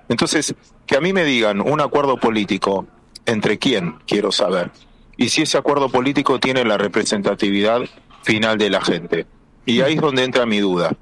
Entonces, 0.09 0.55
que 0.87 0.97
a 0.97 1.01
mí 1.01 1.13
me 1.13 1.25
digan 1.25 1.61
un 1.61 1.81
acuerdo 1.81 2.19
político 2.19 2.87
entre 3.25 3.59
quién, 3.59 3.97
quiero 4.07 4.31
saber. 4.33 4.71
Y 5.17 5.31
si 5.31 5.43
ese 5.43 5.57
acuerdo 5.57 5.89
político 5.89 6.39
tiene 6.39 6.65
la 6.65 6.77
representatividad 6.77 7.83
final 8.23 8.59
de 8.59 8.71
la 8.71 8.81
gente. 8.83 9.27
Y 9.65 9.81
ahí 9.81 9.95
es 9.95 10.01
donde 10.01 10.25
entra 10.25 10.47
mi 10.47 10.59
duda 10.59 10.97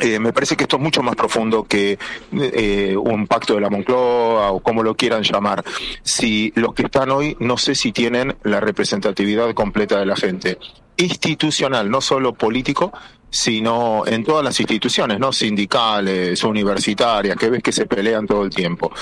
Eh, 0.00 0.18
me 0.18 0.32
parece 0.32 0.56
que 0.56 0.64
esto 0.64 0.76
es 0.76 0.82
mucho 0.82 1.02
más 1.02 1.14
profundo 1.14 1.64
que 1.64 1.96
eh, 2.32 2.96
un 2.96 3.26
pacto 3.28 3.54
de 3.54 3.60
la 3.60 3.70
Moncloa 3.70 4.50
o 4.50 4.60
como 4.60 4.82
lo 4.82 4.96
quieran 4.96 5.22
llamar. 5.22 5.62
Si 6.02 6.52
los 6.56 6.74
que 6.74 6.82
están 6.84 7.10
hoy 7.10 7.36
no 7.38 7.56
sé 7.56 7.74
si 7.74 7.92
tienen 7.92 8.36
la 8.42 8.58
representatividad 8.58 9.52
completa 9.54 10.00
de 10.00 10.06
la 10.06 10.16
gente, 10.16 10.58
institucional, 10.96 11.90
no 11.90 12.00
solo 12.00 12.32
político, 12.32 12.92
sino 13.30 14.04
en 14.06 14.24
todas 14.24 14.44
las 14.44 14.58
instituciones, 14.60 15.18
no 15.18 15.32
sindicales, 15.32 16.42
universitarias, 16.44 17.36
que 17.36 17.50
ves 17.50 17.62
que 17.62 17.72
se 17.72 17.86
pelean 17.86 18.26
todo 18.26 18.42
el 18.44 18.50
tiempo, 18.50 18.92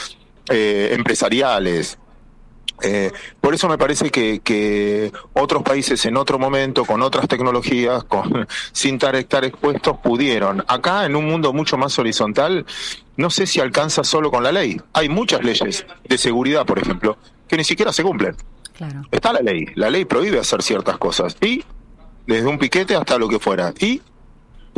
eh, 0.48 0.90
empresariales, 0.92 1.98
eh, 2.82 3.12
por 3.40 3.54
eso 3.54 3.68
me 3.68 3.78
parece 3.78 4.10
que, 4.10 5.12
otros 5.34 5.62
países 5.62 6.04
en 6.06 6.16
otro 6.16 6.38
momento, 6.38 6.84
con 6.84 7.02
otras 7.02 7.28
tecnologías, 7.28 8.04
con, 8.04 8.46
sin 8.72 8.96
estar 8.96 9.44
expuestos, 9.44 9.98
pudieron. 9.98 10.64
Acá, 10.66 11.04
en 11.04 11.16
un 11.16 11.26
mundo 11.26 11.52
mucho 11.52 11.76
más 11.76 11.98
horizontal, 11.98 12.66
no 13.16 13.30
sé 13.30 13.46
si 13.46 13.60
alcanza 13.60 14.04
solo 14.04 14.30
con 14.30 14.42
la 14.42 14.52
ley. 14.52 14.80
Hay 14.92 15.08
muchas 15.08 15.42
leyes 15.42 15.86
de 16.08 16.18
seguridad, 16.18 16.64
por 16.64 16.78
ejemplo, 16.78 17.18
que 17.48 17.56
ni 17.56 17.64
siquiera 17.64 17.92
se 17.92 18.02
cumplen. 18.02 18.36
Está 19.10 19.32
la 19.32 19.40
ley. 19.40 19.66
La 19.74 19.90
ley 19.90 20.04
prohíbe 20.04 20.38
hacer 20.38 20.62
ciertas 20.62 20.96
cosas. 20.98 21.36
Y 21.40 21.64
desde 22.26 22.46
un 22.46 22.58
piquete 22.58 22.96
hasta 22.96 23.18
lo 23.18 23.28
que 23.28 23.38
fuera. 23.38 23.74
Y 23.78 24.00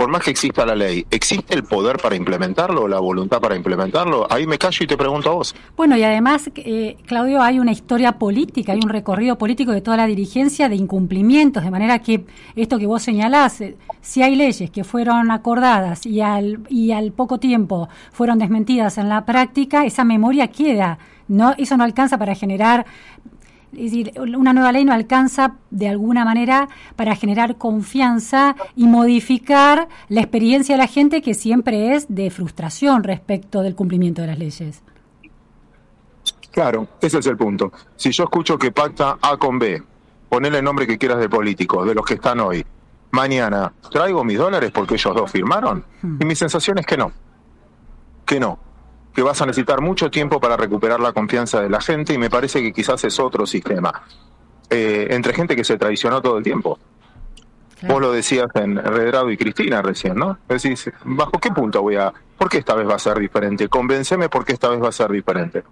por 0.03 0.11
más 0.11 0.25
que 0.25 0.33
exista 0.33 0.67
la 0.67 0.75
ley, 0.75 1.07
¿existe 1.13 1.55
el 1.55 1.63
poder 1.63 1.99
para 1.99 2.17
implementarlo, 2.17 2.89
la 2.89 2.99
voluntad 2.99 3.41
para 3.41 3.55
implementarlo? 3.55 4.27
Ahí 4.29 4.49
me 4.49 4.59
callo 4.59 4.83
y 4.83 4.87
te 4.89 4.97
pregunto 4.97 5.31
a 5.31 5.35
vos. 5.35 5.55
Bueno, 5.77 5.97
y 5.97 6.03
además, 6.03 6.51
eh, 6.57 6.97
Claudio, 7.07 7.41
hay 7.41 7.61
una 7.61 7.71
historia 7.71 8.11
política, 8.19 8.73
hay 8.73 8.81
un 8.83 8.89
recorrido 8.89 9.39
político 9.39 9.71
de 9.71 9.81
toda 9.81 9.97
la 9.97 10.07
dirigencia 10.09 10.69
de 10.69 10.75
incumplimientos, 10.75 11.63
de 11.63 11.71
manera 11.71 12.01
que 12.01 12.25
esto 12.57 12.81
que 12.81 12.87
vos 12.87 13.01
señalás, 13.01 13.61
eh, 13.61 13.77
si 14.01 14.25
hay 14.25 14.35
leyes 14.35 14.73
que 14.73 14.83
fueron 14.83 15.31
acordadas 15.31 16.05
y 16.05 16.21
al, 16.21 16.59
y 16.69 16.91
al 16.91 17.13
poco 17.13 17.39
tiempo 17.39 17.89
fueron 18.11 18.41
desmentidas 18.41 18.99
en 18.99 19.09
la 19.09 19.25
práctica, 19.25 19.87
esa 19.87 20.03
memoria 20.03 20.49
queda. 20.49 20.99
No, 21.29 21.55
eso 21.59 21.77
no 21.77 21.85
alcanza 21.85 22.19
para 22.19 22.35
generar 22.35 22.87
es 23.73 23.91
decir, 23.91 24.13
una 24.19 24.53
nueva 24.53 24.71
ley 24.71 24.85
no 24.85 24.93
alcanza 24.93 25.55
de 25.71 25.89
alguna 25.89 26.25
manera 26.25 26.69
para 26.95 27.17
generar 27.17 27.57
confianza 27.57 28.55
y 28.77 28.87
modificar 28.87 29.89
la 30.09 30.21
experiencia 30.21 30.75
de 30.75 30.79
la 30.79 30.87
gente 30.87 31.23
que 31.23 31.35
siempre 31.35 31.95
es 31.95 32.07
de 32.15 32.31
frustración 32.31 33.03
respecto 33.03 33.63
del 33.63 33.75
cumplimiento 33.75 34.21
de 34.21 34.29
las 34.29 34.39
leyes. 34.39 34.83
Claro, 36.51 36.87
ese 37.01 37.19
es 37.19 37.27
el 37.27 37.37
punto. 37.39 37.73
Si 37.97 38.13
yo 38.13 38.25
escucho 38.25 38.59
que 38.59 38.73
pacta 38.73 39.17
A 39.23 39.39
con 39.39 39.59
B, 39.59 39.83
ponele 40.29 40.59
el 40.59 40.65
nombre 40.65 40.87
que 40.87 40.99
quieras 40.99 41.19
de 41.19 41.31
políticos, 41.31 41.87
de 41.87 41.95
los 41.95 42.05
que 42.05 42.15
están 42.15 42.41
hoy, 42.41 42.65
mañana, 43.13 43.73
¿traigo 43.91 44.23
mis 44.23 44.37
dólares 44.37 44.71
porque 44.71 44.95
ellos 44.95 45.15
dos 45.15 45.31
firmaron? 45.31 45.83
Hmm. 46.03 46.19
Y 46.21 46.25
mi 46.27 46.35
sensación 46.35 46.79
es 46.79 46.85
que 46.85 46.99
no, 46.99 47.11
que 48.27 48.39
no 48.39 48.72
que 49.13 49.23
vas 49.23 49.41
a 49.43 49.47
necesitar 49.47 49.81
mucho 49.81 50.11
tiempo 50.11 50.41
para 50.41 50.57
recuperar 50.57 51.01
la 51.01 51.13
confianza 51.13 51.61
de 51.61 51.69
la 51.69 51.81
gente 51.81 52.15
y 52.15 52.19
me 52.19 52.31
parece 52.31 52.63
que 52.63 52.73
quizás 52.73 53.05
es 53.05 53.19
otro 53.21 53.47
sistema. 53.47 53.93
Eh, 54.71 55.09
entre 55.11 55.35
gente 55.35 55.55
que 55.55 55.65
se 55.65 55.77
traicionó 55.77 56.23
todo 56.23 56.39
el 56.39 56.45
tiempo. 56.45 56.79
Vos 57.83 58.01
lo 58.01 58.13
decías 58.13 58.47
en 58.55 58.77
Redrado 58.77 59.31
y 59.31 59.37
Cristina 59.37 59.83
recién, 59.83 60.15
¿no? 60.15 60.39
Decís, 60.49 60.91
¿bajo 61.05 61.33
qué 61.41 61.51
punto 61.51 61.83
voy 61.83 61.97
a...? 61.97 62.13
¿Por 62.39 62.49
qué 62.49 62.59
esta 62.59 62.75
vez 62.75 62.89
va 62.89 62.95
a 62.95 62.99
ser 62.99 63.19
diferente? 63.19 63.69
Convénceme 63.69 64.29
por 64.29 64.45
qué 64.45 64.53
esta 64.53 64.69
vez 64.69 64.81
va 64.81 64.89
a 64.89 64.93
ser 64.93 65.11
diferente. 65.11 65.63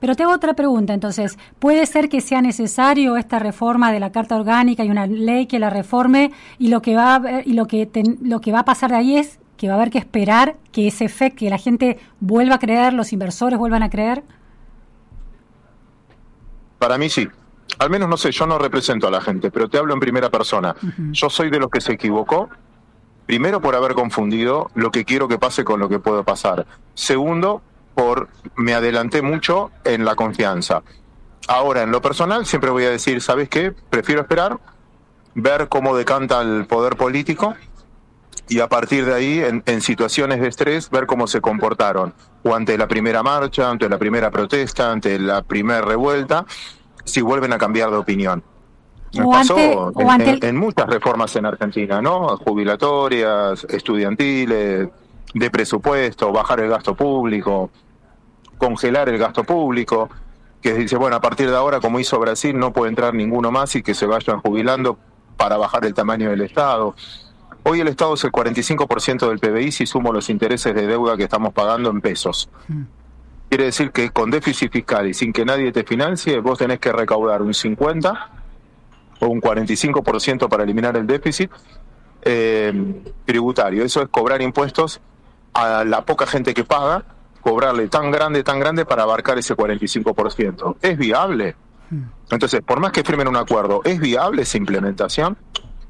Pero 0.00 0.16
tengo 0.16 0.32
otra 0.32 0.54
pregunta, 0.54 0.94
entonces, 0.94 1.38
¿puede 1.58 1.84
ser 1.84 2.08
que 2.08 2.22
sea 2.22 2.40
necesario 2.40 3.18
esta 3.18 3.38
reforma 3.38 3.92
de 3.92 4.00
la 4.00 4.10
Carta 4.10 4.36
Orgánica 4.36 4.82
y 4.82 4.90
una 4.90 5.06
ley 5.06 5.46
que 5.46 5.58
la 5.58 5.68
reforme 5.68 6.32
y 6.58 6.68
lo 6.68 6.80
que 6.80 6.94
va 6.94 7.16
a, 7.16 7.42
y 7.44 7.52
lo 7.52 7.66
que 7.66 7.88
lo 8.22 8.40
que 8.40 8.50
va 8.50 8.60
a 8.60 8.64
pasar 8.64 8.90
de 8.90 8.96
ahí 8.96 9.16
es 9.18 9.38
que 9.60 9.68
va 9.68 9.74
a 9.74 9.76
haber 9.76 9.90
que 9.90 9.98
esperar 9.98 10.56
que 10.72 10.88
ese 10.88 11.04
efecto, 11.04 11.40
que 11.40 11.50
la 11.50 11.58
gente 11.58 11.98
vuelva 12.18 12.54
a 12.54 12.58
creer, 12.58 12.94
los 12.94 13.12
inversores 13.12 13.58
vuelvan 13.58 13.82
a 13.82 13.90
creer? 13.90 14.22
Para 16.78 16.96
mí 16.96 17.10
sí. 17.10 17.28
Al 17.78 17.90
menos 17.90 18.08
no 18.08 18.16
sé, 18.16 18.32
yo 18.32 18.46
no 18.46 18.58
represento 18.58 19.06
a 19.06 19.10
la 19.10 19.20
gente, 19.20 19.50
pero 19.50 19.68
te 19.68 19.76
hablo 19.76 19.92
en 19.92 20.00
primera 20.00 20.30
persona. 20.30 20.74
Yo 21.12 21.28
soy 21.28 21.50
de 21.50 21.58
los 21.58 21.70
que 21.70 21.82
se 21.82 21.92
equivocó, 21.92 22.48
primero 23.26 23.60
por 23.60 23.74
haber 23.74 23.92
confundido 23.92 24.70
lo 24.74 24.90
que 24.90 25.04
quiero 25.04 25.28
que 25.28 25.38
pase 25.38 25.62
con 25.62 25.78
lo 25.78 25.90
que 25.90 25.98
puedo 25.98 26.24
pasar. 26.24 26.64
Segundo, 26.94 27.60
por 27.94 28.30
me 28.56 28.72
adelanté 28.72 29.20
mucho 29.20 29.72
en 29.84 30.06
la 30.06 30.14
confianza. 30.14 30.82
Ahora, 31.48 31.82
en 31.82 31.90
lo 31.90 32.00
personal, 32.00 32.46
siempre 32.46 32.70
voy 32.70 32.84
a 32.84 32.90
decir, 32.90 33.20
¿sabes 33.20 33.50
qué? 33.50 33.72
Prefiero 33.90 34.22
esperar, 34.22 34.58
ver 35.34 35.68
cómo 35.68 35.94
decanta 35.94 36.40
el 36.40 36.66
poder 36.66 36.96
político 36.96 37.54
y 38.48 38.60
a 38.60 38.68
partir 38.68 39.04
de 39.04 39.14
ahí, 39.14 39.42
en, 39.42 39.80
situaciones 39.80 40.40
de 40.40 40.48
estrés, 40.48 40.90
ver 40.90 41.06
cómo 41.06 41.26
se 41.26 41.40
comportaron, 41.40 42.14
o 42.42 42.54
ante 42.54 42.76
la 42.76 42.88
primera 42.88 43.22
marcha, 43.22 43.70
ante 43.70 43.88
la 43.88 43.98
primera 43.98 44.30
protesta, 44.30 44.90
ante 44.90 45.18
la 45.18 45.42
primera 45.42 45.82
revuelta, 45.82 46.46
si 47.04 47.20
vuelven 47.20 47.52
a 47.52 47.58
cambiar 47.58 47.90
de 47.90 47.96
opinión. 47.96 48.42
Me 49.12 49.26
pasó 49.26 49.92
en, 49.98 50.56
muchas 50.56 50.86
reformas 50.86 51.34
en 51.34 51.46
Argentina, 51.46 52.00
¿no? 52.00 52.36
Jubilatorias, 52.36 53.64
estudiantiles, 53.68 54.88
de 55.34 55.50
presupuesto, 55.50 56.32
bajar 56.32 56.60
el 56.60 56.70
gasto 56.70 56.94
público, 56.94 57.70
congelar 58.58 59.08
el 59.08 59.18
gasto 59.18 59.44
público, 59.44 60.08
que 60.60 60.74
dice, 60.74 60.96
bueno, 60.96 61.16
a 61.16 61.20
partir 61.20 61.50
de 61.50 61.56
ahora, 61.56 61.80
como 61.80 61.98
hizo 61.98 62.18
Brasil, 62.18 62.58
no 62.58 62.72
puede 62.72 62.90
entrar 62.90 63.14
ninguno 63.14 63.50
más 63.50 63.74
y 63.76 63.82
que 63.82 63.94
se 63.94 64.06
vayan 64.06 64.40
jubilando 64.40 64.98
para 65.36 65.56
bajar 65.56 65.84
el 65.86 65.94
tamaño 65.94 66.30
del 66.30 66.42
Estado. 66.42 66.94
Hoy 67.62 67.80
el 67.80 67.88
Estado 67.88 68.14
es 68.14 68.24
el 68.24 68.32
45% 68.32 69.28
del 69.28 69.38
PBI 69.38 69.72
si 69.72 69.86
sumo 69.86 70.12
los 70.12 70.30
intereses 70.30 70.74
de 70.74 70.86
deuda 70.86 71.16
que 71.16 71.24
estamos 71.24 71.52
pagando 71.52 71.90
en 71.90 72.00
pesos. 72.00 72.48
Mm. 72.68 72.82
Quiere 73.48 73.64
decir 73.64 73.90
que 73.90 74.10
con 74.10 74.30
déficit 74.30 74.72
fiscal 74.72 75.08
y 75.08 75.14
sin 75.14 75.32
que 75.32 75.44
nadie 75.44 75.72
te 75.72 75.84
financie, 75.84 76.38
vos 76.38 76.58
tenés 76.58 76.78
que 76.78 76.92
recaudar 76.92 77.42
un 77.42 77.52
50 77.52 78.30
o 79.20 79.26
un 79.26 79.40
45% 79.40 80.48
para 80.48 80.62
eliminar 80.62 80.96
el 80.96 81.06
déficit 81.06 81.50
eh, 82.22 83.02
tributario. 83.24 83.84
Eso 83.84 84.02
es 84.02 84.08
cobrar 84.08 84.40
impuestos 84.40 85.00
a 85.52 85.84
la 85.84 86.04
poca 86.04 86.26
gente 86.26 86.54
que 86.54 86.64
paga, 86.64 87.04
cobrarle 87.40 87.88
tan 87.88 88.10
grande, 88.10 88.44
tan 88.44 88.60
grande 88.60 88.84
para 88.84 89.02
abarcar 89.02 89.38
ese 89.38 89.56
45%. 89.56 90.76
¿Es 90.80 90.96
viable? 90.96 91.56
Mm. 91.90 92.02
Entonces, 92.30 92.60
por 92.62 92.80
más 92.80 92.92
que 92.92 93.02
firmen 93.02 93.28
un 93.28 93.36
acuerdo, 93.36 93.80
¿es 93.84 93.98
viable 93.98 94.42
esa 94.42 94.58
implementación? 94.58 95.36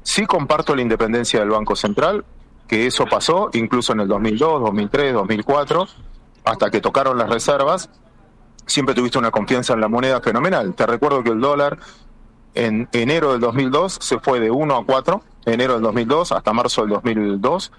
Sí 0.03 0.25
comparto 0.25 0.75
la 0.75 0.81
independencia 0.81 1.39
del 1.39 1.49
Banco 1.49 1.75
Central, 1.75 2.25
que 2.67 2.87
eso 2.87 3.05
pasó 3.05 3.49
incluso 3.53 3.93
en 3.93 4.01
el 4.01 4.07
2002, 4.07 4.61
2003, 4.61 5.13
2004, 5.13 5.87
hasta 6.45 6.71
que 6.71 6.81
tocaron 6.81 7.17
las 7.17 7.29
reservas. 7.29 7.89
Siempre 8.65 8.95
tuviste 8.95 9.17
una 9.17 9.31
confianza 9.31 9.73
en 9.73 9.81
la 9.81 9.87
moneda 9.87 10.21
fenomenal. 10.21 10.73
Te 10.73 10.85
recuerdo 10.85 11.23
que 11.23 11.31
el 11.31 11.41
dólar 11.41 11.77
en 12.53 12.87
enero 12.91 13.31
del 13.31 13.41
2002 13.41 13.97
se 14.01 14.19
fue 14.19 14.39
de 14.39 14.51
1 14.51 14.75
a 14.75 14.85
4, 14.85 15.21
enero 15.45 15.73
del 15.73 15.83
2002 15.83 16.31
hasta 16.31 16.53
marzo 16.53 16.81
del 16.81 16.91
2002, 16.91 17.71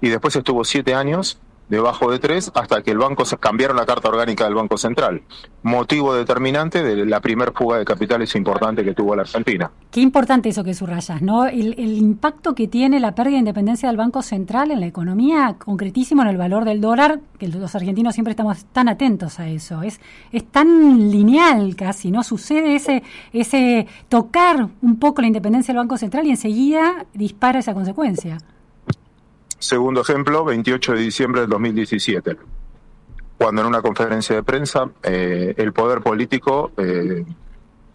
y 0.00 0.08
después 0.08 0.36
estuvo 0.36 0.64
siete 0.64 0.94
años 0.94 1.38
debajo 1.68 2.10
de 2.10 2.18
tres 2.18 2.50
hasta 2.54 2.82
que 2.82 2.92
el 2.92 2.98
banco 2.98 3.24
se 3.24 3.36
cambiaron 3.38 3.76
la 3.76 3.86
carta 3.86 4.08
orgánica 4.08 4.44
del 4.44 4.54
Banco 4.54 4.78
Central. 4.78 5.22
Motivo 5.62 6.14
determinante 6.14 6.82
de 6.82 7.06
la 7.06 7.20
primer 7.20 7.52
fuga 7.52 7.78
de 7.78 7.84
capitales 7.84 8.34
importante 8.36 8.84
que 8.84 8.94
tuvo 8.94 9.16
la 9.16 9.22
Argentina. 9.22 9.70
Qué 9.90 10.00
importante 10.00 10.48
eso 10.48 10.62
que 10.62 10.74
subrayas, 10.74 11.22
¿no? 11.22 11.46
El, 11.46 11.76
impacto 11.96 12.54
que 12.54 12.68
tiene 12.68 13.00
la 13.00 13.14
pérdida 13.14 13.34
de 13.34 13.40
independencia 13.40 13.88
del 13.88 13.96
Banco 13.96 14.22
Central 14.22 14.70
en 14.70 14.80
la 14.80 14.86
economía, 14.86 15.56
concretísimo 15.58 16.22
en 16.22 16.28
el 16.28 16.36
valor 16.36 16.64
del 16.64 16.80
dólar, 16.80 17.20
que 17.38 17.48
los 17.48 17.74
argentinos 17.74 18.14
siempre 18.14 18.32
estamos 18.32 18.64
tan 18.66 18.88
atentos 18.88 19.40
a 19.40 19.48
eso. 19.48 19.82
Es, 19.82 20.00
es 20.32 20.44
tan 20.44 21.10
lineal 21.10 21.74
casi, 21.74 22.10
¿no? 22.10 22.22
Sucede 22.22 22.76
ese, 22.76 23.02
ese 23.32 23.86
tocar 24.08 24.68
un 24.82 24.98
poco 24.98 25.22
la 25.22 25.28
independencia 25.28 25.72
del 25.72 25.78
Banco 25.78 25.96
Central 25.96 26.26
y 26.26 26.30
enseguida 26.30 27.06
dispara 27.14 27.58
esa 27.58 27.74
consecuencia. 27.74 28.38
Segundo 29.58 30.02
ejemplo, 30.02 30.44
28 30.44 30.92
de 30.92 30.98
diciembre 31.00 31.40
del 31.42 31.50
2017, 31.50 32.36
cuando 33.38 33.62
en 33.62 33.66
una 33.66 33.80
conferencia 33.80 34.36
de 34.36 34.42
prensa 34.42 34.90
eh, 35.02 35.54
el 35.56 35.72
poder 35.72 36.02
político 36.02 36.72
eh, 36.76 37.24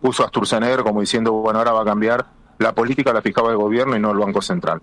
puso 0.01 0.23
a 0.23 0.29
Sturzenegger 0.29 0.83
como 0.83 1.01
diciendo, 1.01 1.33
bueno, 1.33 1.59
ahora 1.59 1.71
va 1.71 1.81
a 1.83 1.85
cambiar, 1.85 2.25
la 2.57 2.73
política 2.73 3.13
la 3.13 3.21
fijaba 3.21 3.51
el 3.51 3.57
gobierno 3.57 3.95
y 3.95 3.99
no 3.99 4.11
el 4.11 4.17
Banco 4.17 4.41
Central. 4.41 4.81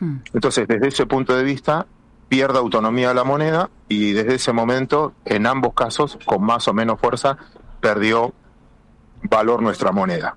Hmm. 0.00 0.18
Entonces, 0.32 0.68
desde 0.68 0.88
ese 0.88 1.06
punto 1.06 1.36
de 1.36 1.42
vista, 1.42 1.86
pierde 2.28 2.58
autonomía 2.58 3.12
la 3.12 3.24
moneda 3.24 3.70
y 3.88 4.12
desde 4.12 4.36
ese 4.36 4.52
momento, 4.52 5.14
en 5.24 5.46
ambos 5.46 5.74
casos, 5.74 6.18
con 6.24 6.42
más 6.42 6.68
o 6.68 6.74
menos 6.74 7.00
fuerza, 7.00 7.36
perdió 7.80 8.32
valor 9.22 9.62
nuestra 9.62 9.90
moneda 9.90 10.36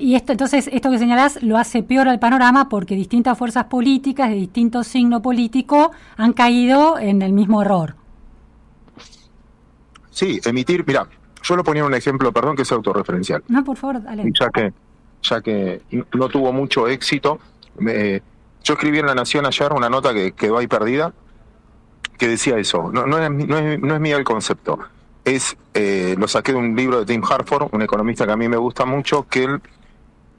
y 0.00 0.14
esto, 0.16 0.32
entonces, 0.32 0.68
esto 0.72 0.90
que 0.90 0.98
señalás 0.98 1.42
lo 1.42 1.56
hace 1.56 1.82
peor 1.82 2.08
al 2.08 2.18
panorama 2.18 2.68
porque 2.68 2.94
distintas 2.94 3.38
fuerzas 3.38 3.64
políticas 3.64 4.28
de 4.28 4.34
distinto 4.34 4.82
signo 4.82 5.22
político 5.22 5.92
han 6.16 6.32
caído 6.32 6.98
en 6.98 7.22
el 7.22 7.32
mismo 7.32 7.62
error. 7.62 7.94
Sí, 10.10 10.40
emitir, 10.44 10.84
mira, 10.84 11.06
yo 11.42 11.54
lo 11.54 11.62
ponía 11.62 11.84
un 11.84 11.94
ejemplo, 11.94 12.32
perdón, 12.32 12.56
que 12.56 12.62
es 12.62 12.72
autorreferencial. 12.72 13.44
No, 13.48 13.62
por 13.62 13.76
favor, 13.76 14.02
dale. 14.02 14.32
Ya 14.38 14.50
que, 14.50 14.72
ya 15.22 15.40
que 15.40 15.80
no 16.12 16.28
tuvo 16.28 16.52
mucho 16.52 16.88
éxito, 16.88 17.38
Yo 17.78 18.74
escribí 18.74 18.98
en 18.98 19.06
La 19.06 19.14
Nación 19.14 19.46
ayer 19.46 19.72
una 19.72 19.88
nota 19.88 20.12
que 20.12 20.32
quedó 20.32 20.58
ahí 20.58 20.66
perdida, 20.66 21.12
que 22.18 22.26
decía 22.26 22.58
eso. 22.58 22.90
No, 22.92 23.06
no, 23.06 23.18
es, 23.18 23.30
no, 23.30 23.56
es, 23.56 23.80
no 23.80 23.94
es 23.94 24.00
mío 24.00 24.16
el 24.16 24.24
concepto. 24.24 24.78
Es, 25.28 25.58
eh, 25.74 26.14
lo 26.18 26.26
saqué 26.26 26.52
de 26.52 26.58
un 26.58 26.74
libro 26.74 27.00
de 27.00 27.04
Tim 27.04 27.22
Harford, 27.22 27.68
un 27.72 27.82
economista 27.82 28.24
que 28.24 28.32
a 28.32 28.36
mí 28.36 28.48
me 28.48 28.56
gusta 28.56 28.86
mucho, 28.86 29.26
que 29.28 29.44
él 29.44 29.60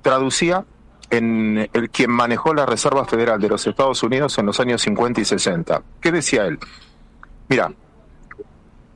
traducía 0.01 0.65
en 1.11 1.69
el 1.73 1.91
quien 1.91 2.09
manejó 2.09 2.55
la 2.55 2.65
Reserva 2.65 3.05
Federal 3.05 3.39
de 3.39 3.49
los 3.49 3.67
Estados 3.67 4.01
Unidos 4.01 4.37
en 4.39 4.47
los 4.47 4.59
años 4.59 4.81
50 4.81 5.21
y 5.21 5.25
60. 5.25 5.83
¿Qué 6.01 6.11
decía 6.11 6.45
él? 6.47 6.57
Mira, 7.49 7.71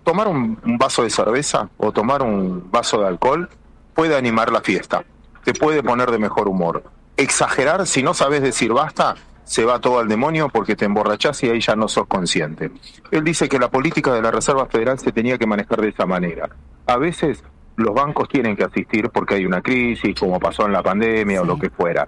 tomar 0.03 0.27
un, 0.27 0.59
un 0.65 0.77
vaso 0.79 1.03
de 1.03 1.11
cerveza 1.11 1.69
o 1.77 1.91
tomar 1.91 2.23
un 2.23 2.71
vaso 2.71 2.99
de 2.99 3.07
alcohol 3.07 3.47
puede 3.93 4.15
animar 4.17 4.51
la 4.51 4.61
fiesta, 4.61 5.03
te 5.43 5.53
puede 5.53 5.83
poner 5.83 6.09
de 6.09 6.17
mejor 6.17 6.47
humor. 6.47 6.83
Exagerar, 7.17 7.85
si 7.85 8.01
no 8.01 8.15
sabes 8.15 8.41
decir 8.41 8.73
basta, 8.73 9.13
se 9.43 9.65
va 9.65 9.79
todo 9.79 9.99
al 9.99 10.07
demonio 10.07 10.49
porque 10.49 10.75
te 10.75 10.85
emborrachás 10.85 11.43
y 11.43 11.49
ahí 11.49 11.59
ya 11.59 11.75
no 11.75 11.87
sos 11.87 12.07
consciente. 12.07 12.71
Él 13.11 13.23
dice 13.23 13.49
que 13.49 13.59
la 13.59 13.69
política 13.69 14.13
de 14.13 14.21
la 14.21 14.31
Reserva 14.31 14.65
Federal 14.67 14.97
se 14.99 15.11
tenía 15.11 15.37
que 15.37 15.45
manejar 15.47 15.81
de 15.81 15.89
esa 15.89 16.05
manera. 16.05 16.49
A 16.87 16.97
veces 16.97 17.43
los 17.75 17.93
bancos 17.93 18.29
tienen 18.29 18.55
que 18.55 18.63
asistir 18.63 19.09
porque 19.09 19.35
hay 19.35 19.45
una 19.45 19.61
crisis, 19.61 20.17
como 20.19 20.39
pasó 20.39 20.65
en 20.65 20.73
la 20.73 20.83
pandemia 20.83 21.41
o 21.41 21.45
lo 21.45 21.57
que 21.57 21.69
fuera. 21.69 22.07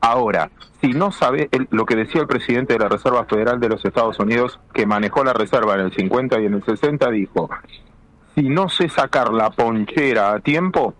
Ahora, 0.00 0.50
si 0.80 0.88
no 0.92 1.10
sabe 1.10 1.48
el- 1.52 1.66
lo 1.70 1.86
que 1.86 1.96
decía 1.96 2.20
el 2.20 2.26
presidente 2.26 2.74
de 2.74 2.78
la 2.80 2.88
Reserva 2.88 3.24
Federal 3.24 3.58
de 3.58 3.68
los 3.70 3.84
Estados 3.84 4.18
Unidos, 4.20 4.60
que 4.74 4.86
manejó 4.86 5.24
la 5.24 5.32
reserva 5.32 5.74
en 5.74 5.80
el 5.80 5.92
50 5.92 6.38
y 6.40 6.46
en 6.46 6.54
el 6.54 6.64
60, 6.64 7.10
dijo, 7.10 7.48
si 8.34 8.42
no 8.42 8.68
sé 8.68 8.88
sacar 8.90 9.32
la 9.32 9.50
ponchera 9.50 10.32
a 10.34 10.40
tiempo, 10.40 10.94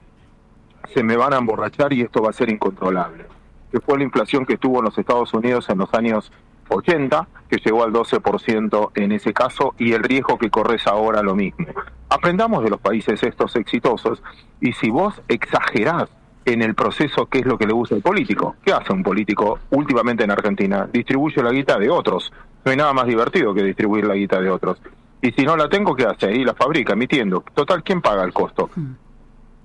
se 0.94 1.02
me 1.02 1.16
van 1.16 1.34
a 1.34 1.38
emborrachar 1.38 1.92
y 1.92 2.00
esto 2.00 2.22
va 2.22 2.30
a 2.30 2.32
ser 2.32 2.48
incontrolable. 2.50 3.26
Que 3.70 3.80
fue 3.80 3.98
la 3.98 4.04
inflación 4.04 4.46
que 4.46 4.56
tuvo 4.56 4.78
en 4.78 4.86
los 4.86 4.98
Estados 4.98 5.32
Unidos 5.34 5.68
en 5.68 5.78
los 5.78 5.92
años 5.94 6.32
80, 6.68 7.28
que 7.48 7.58
llegó 7.64 7.84
al 7.84 7.92
12% 7.92 8.90
en 8.94 9.12
ese 9.12 9.32
caso, 9.32 9.74
y 9.78 9.92
el 9.92 10.02
riesgo 10.02 10.38
que 10.38 10.50
corres 10.50 10.86
ahora 10.86 11.22
lo 11.22 11.34
mismo. 11.34 11.66
Aprendamos 12.08 12.64
de 12.64 12.70
los 12.70 12.80
países 12.80 13.22
estos 13.22 13.56
exitosos, 13.56 14.22
y 14.60 14.72
si 14.72 14.90
vos 14.90 15.20
exagerás 15.28 16.08
en 16.44 16.62
el 16.62 16.74
proceso 16.74 17.26
qué 17.26 17.38
es 17.38 17.46
lo 17.46 17.58
que 17.58 17.66
le 17.66 17.72
gusta 17.72 17.94
al 17.96 18.02
político, 18.02 18.56
¿qué 18.64 18.72
hace 18.72 18.92
un 18.92 19.02
político 19.02 19.58
últimamente 19.70 20.24
en 20.24 20.30
Argentina? 20.30 20.88
Distribuye 20.92 21.42
la 21.42 21.50
guita 21.50 21.78
de 21.78 21.90
otros. 21.90 22.32
No 22.64 22.70
hay 22.70 22.76
nada 22.76 22.92
más 22.92 23.06
divertido 23.06 23.52
que 23.52 23.62
distribuir 23.62 24.06
la 24.06 24.14
guita 24.14 24.40
de 24.40 24.50
otros. 24.50 24.80
Y 25.22 25.32
si 25.32 25.44
no 25.44 25.56
la 25.56 25.68
tengo, 25.68 25.94
¿qué 25.94 26.04
hace? 26.04 26.32
Y 26.32 26.44
la 26.44 26.54
fabrica, 26.54 26.92
emitiendo. 26.92 27.42
Total, 27.54 27.82
¿quién 27.82 28.00
paga 28.00 28.24
el 28.24 28.32
costo? 28.32 28.70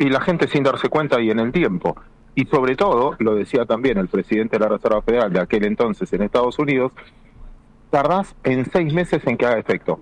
y 0.02 0.10
la 0.10 0.20
gente 0.20 0.48
sin 0.48 0.64
darse 0.64 0.90
cuenta 0.90 1.22
y 1.22 1.30
en 1.30 1.40
el 1.40 1.52
tiempo. 1.52 1.96
Y 2.36 2.46
sobre 2.46 2.76
todo, 2.76 3.16
lo 3.20 3.36
decía 3.36 3.66
también 3.66 3.98
el 3.98 4.08
presidente 4.08 4.58
de 4.58 4.64
la 4.64 4.70
Reserva 4.70 5.02
Federal 5.02 5.34
de 5.34 5.42
aquel 5.42 5.66
entonces 5.66 6.12
en 6.14 6.22
Estados 6.24 6.58
Unidos, 6.60 6.94
tardás 7.90 8.36
en 8.44 8.66
seis 8.72 8.94
meses 8.94 9.22
en 9.26 9.38
que 9.38 9.46
haga 9.46 9.60
efecto. 9.60 10.00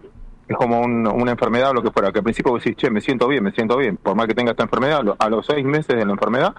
Es 0.47 0.55
como 0.57 0.79
un- 0.81 1.07
una 1.07 1.31
enfermedad 1.31 1.71
o 1.71 1.73
lo 1.73 1.81
que 1.83 1.91
fuera, 1.91 2.11
que 2.11 2.19
al 2.19 2.23
principio 2.23 2.53
decís, 2.55 2.75
che, 2.75 2.89
me 2.89 3.01
siento 3.01 3.27
bien, 3.27 3.43
me 3.43 3.51
siento 3.51 3.77
bien, 3.77 3.97
por 3.97 4.15
más 4.15 4.27
que 4.27 4.33
tenga 4.33 4.51
esta 4.51 4.63
enfermedad, 4.63 5.01
a 5.17 5.29
los 5.29 5.45
seis 5.45 5.65
meses 5.65 5.95
de 5.95 6.05
la 6.05 6.11
enfermedad 6.11 6.53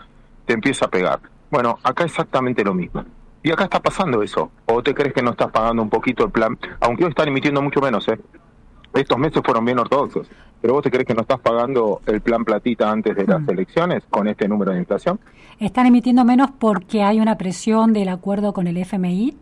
te 0.44 0.54
empieza 0.54 0.86
a 0.86 0.88
pegar. 0.88 1.20
Bueno, 1.50 1.78
acá 1.82 2.04
exactamente 2.04 2.64
lo 2.64 2.74
mismo. 2.74 3.04
Y 3.42 3.50
acá 3.50 3.64
está 3.64 3.80
pasando 3.80 4.22
eso. 4.22 4.50
¿O 4.66 4.82
te 4.82 4.94
crees 4.94 5.14
que 5.14 5.22
no 5.22 5.30
estás 5.30 5.50
pagando 5.50 5.82
un 5.82 5.88
poquito 5.90 6.24
el 6.24 6.30
plan? 6.30 6.58
Aunque 6.80 7.04
hoy 7.04 7.10
están 7.10 7.28
emitiendo 7.28 7.62
mucho 7.62 7.80
menos, 7.80 8.06
¿eh? 8.08 8.18
Estos 8.92 9.18
meses 9.18 9.40
fueron 9.44 9.64
bien 9.64 9.78
ortodoxos. 9.78 10.28
Pero 10.60 10.74
vos 10.74 10.82
te 10.82 10.90
crees 10.90 11.06
que 11.06 11.14
no 11.14 11.22
estás 11.22 11.40
pagando 11.40 12.00
el 12.06 12.20
plan 12.20 12.44
platita 12.44 12.90
antes 12.90 13.16
de 13.16 13.26
las 13.26 13.46
elecciones 13.48 14.02
con 14.10 14.28
este 14.28 14.46
número 14.46 14.72
de 14.72 14.78
inflación? 14.78 15.18
¿Están 15.58 15.86
emitiendo 15.86 16.24
menos 16.24 16.50
porque 16.58 17.02
hay 17.02 17.18
una 17.20 17.38
presión 17.38 17.92
del 17.92 18.08
acuerdo 18.10 18.52
con 18.52 18.66
el 18.66 18.76
FMI? 18.76 19.36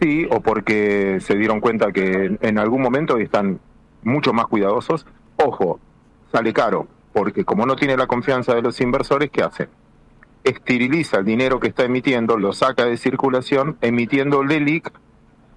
Sí, 0.00 0.26
o 0.30 0.40
porque 0.40 1.18
se 1.20 1.36
dieron 1.36 1.60
cuenta 1.60 1.92
que 1.92 2.24
en- 2.24 2.38
en 2.40 2.58
algún 2.58 2.80
momento 2.80 3.18
están 3.18 3.60
mucho 4.02 4.32
más 4.32 4.46
cuidadosos. 4.46 5.06
Ojo, 5.36 5.78
sale 6.32 6.52
caro, 6.54 6.86
porque 7.12 7.44
como 7.44 7.66
no 7.66 7.76
tiene 7.76 7.96
la 7.98 8.06
confianza 8.06 8.54
de 8.54 8.62
los 8.62 8.80
inversores, 8.80 9.30
¿qué 9.30 9.42
hace? 9.42 9.68
Esteriliza 10.42 11.18
el 11.18 11.26
dinero 11.26 11.60
que 11.60 11.68
está 11.68 11.84
emitiendo, 11.84 12.38
lo 12.38 12.54
saca 12.54 12.86
de 12.86 12.96
circulación, 12.96 13.76
emitiendo 13.82 14.42
LELIC 14.42 14.90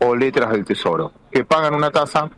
o 0.05 0.13
letras 0.13 0.51
del 0.51 0.65
tesoro, 0.65 1.13
que 1.31 1.45
pagan 1.45 1.73
una 1.73 1.89
tasa 1.91 2.29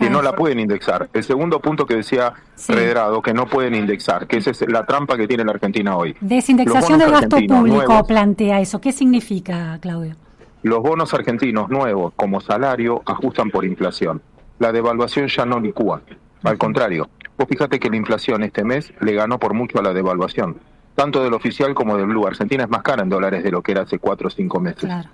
que 0.00 0.10
no 0.10 0.22
la 0.22 0.34
pueden 0.34 0.58
indexar. 0.58 1.08
El 1.12 1.22
segundo 1.22 1.60
punto 1.60 1.86
que 1.86 1.94
decía 1.94 2.32
Sí. 2.54 2.72
Redrado, 2.72 3.22
que 3.22 3.32
no 3.32 3.46
pueden 3.46 3.74
indexar, 3.74 4.26
que 4.26 4.38
esa 4.38 4.50
es 4.50 4.68
la 4.68 4.84
trampa 4.84 5.16
que 5.16 5.26
tiene 5.28 5.44
la 5.44 5.52
Argentina 5.52 5.96
hoy. 5.96 6.16
Desindexación 6.20 6.98
del 6.98 7.10
gasto 7.10 7.36
público 7.36 7.62
nuevos, 7.62 8.02
plantea 8.06 8.60
eso. 8.60 8.80
¿Qué 8.80 8.92
significa, 8.92 9.78
Claudio? 9.80 10.16
Los 10.62 10.80
bonos 10.82 11.14
argentinos 11.14 11.70
nuevos 11.70 12.12
como 12.16 12.40
salario 12.40 13.02
ajustan 13.06 13.50
por 13.50 13.64
inflación. 13.64 14.20
La 14.58 14.72
devaluación 14.72 15.28
ya 15.28 15.46
no 15.46 15.58
licúa. 15.58 16.02
Al 16.42 16.58
contrario, 16.58 17.08
vos 17.38 17.48
fíjate 17.48 17.78
que 17.78 17.88
la 17.88 17.96
inflación 17.96 18.42
este 18.42 18.62
mes 18.64 18.92
le 19.00 19.14
ganó 19.14 19.38
por 19.38 19.54
mucho 19.54 19.78
a 19.78 19.82
la 19.82 19.94
devaluación. 19.94 20.58
Tanto 20.94 21.22
del 21.22 21.32
oficial 21.32 21.72
como 21.72 21.96
del 21.96 22.06
blue. 22.06 22.26
Argentina 22.26 22.64
es 22.64 22.70
más 22.70 22.82
cara 22.82 23.02
en 23.02 23.08
dólares 23.08 23.42
de 23.42 23.50
lo 23.50 23.62
que 23.62 23.72
era 23.72 23.82
hace 23.82 23.98
cuatro 23.98 24.28
o 24.28 24.30
cinco 24.30 24.60
meses. 24.60 24.80
Claro. 24.80 25.08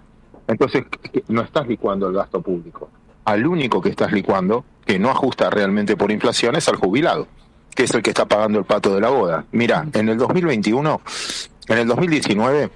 Entonces, 0.48 0.84
no 1.28 1.42
estás 1.42 1.68
licuando 1.68 2.08
el 2.08 2.14
gasto 2.14 2.40
público. 2.40 2.88
Al 3.26 3.46
único 3.46 3.82
que 3.82 3.90
estás 3.90 4.12
licuando, 4.12 4.64
que 4.86 4.98
no 4.98 5.10
ajusta 5.10 5.50
realmente 5.50 5.96
por 5.96 6.10
inflación, 6.10 6.56
es 6.56 6.68
al 6.68 6.76
jubilado, 6.76 7.28
que 7.74 7.82
es 7.82 7.90
el 7.92 8.02
que 8.02 8.10
está 8.10 8.24
pagando 8.24 8.58
el 8.58 8.64
pato 8.64 8.94
de 8.94 9.00
la 9.00 9.10
boda. 9.10 9.44
Mira, 9.52 9.86
en 9.92 10.08
el 10.08 10.16
2021, 10.16 11.00
en 11.68 11.78
el 11.78 11.88
2019, 11.88 12.70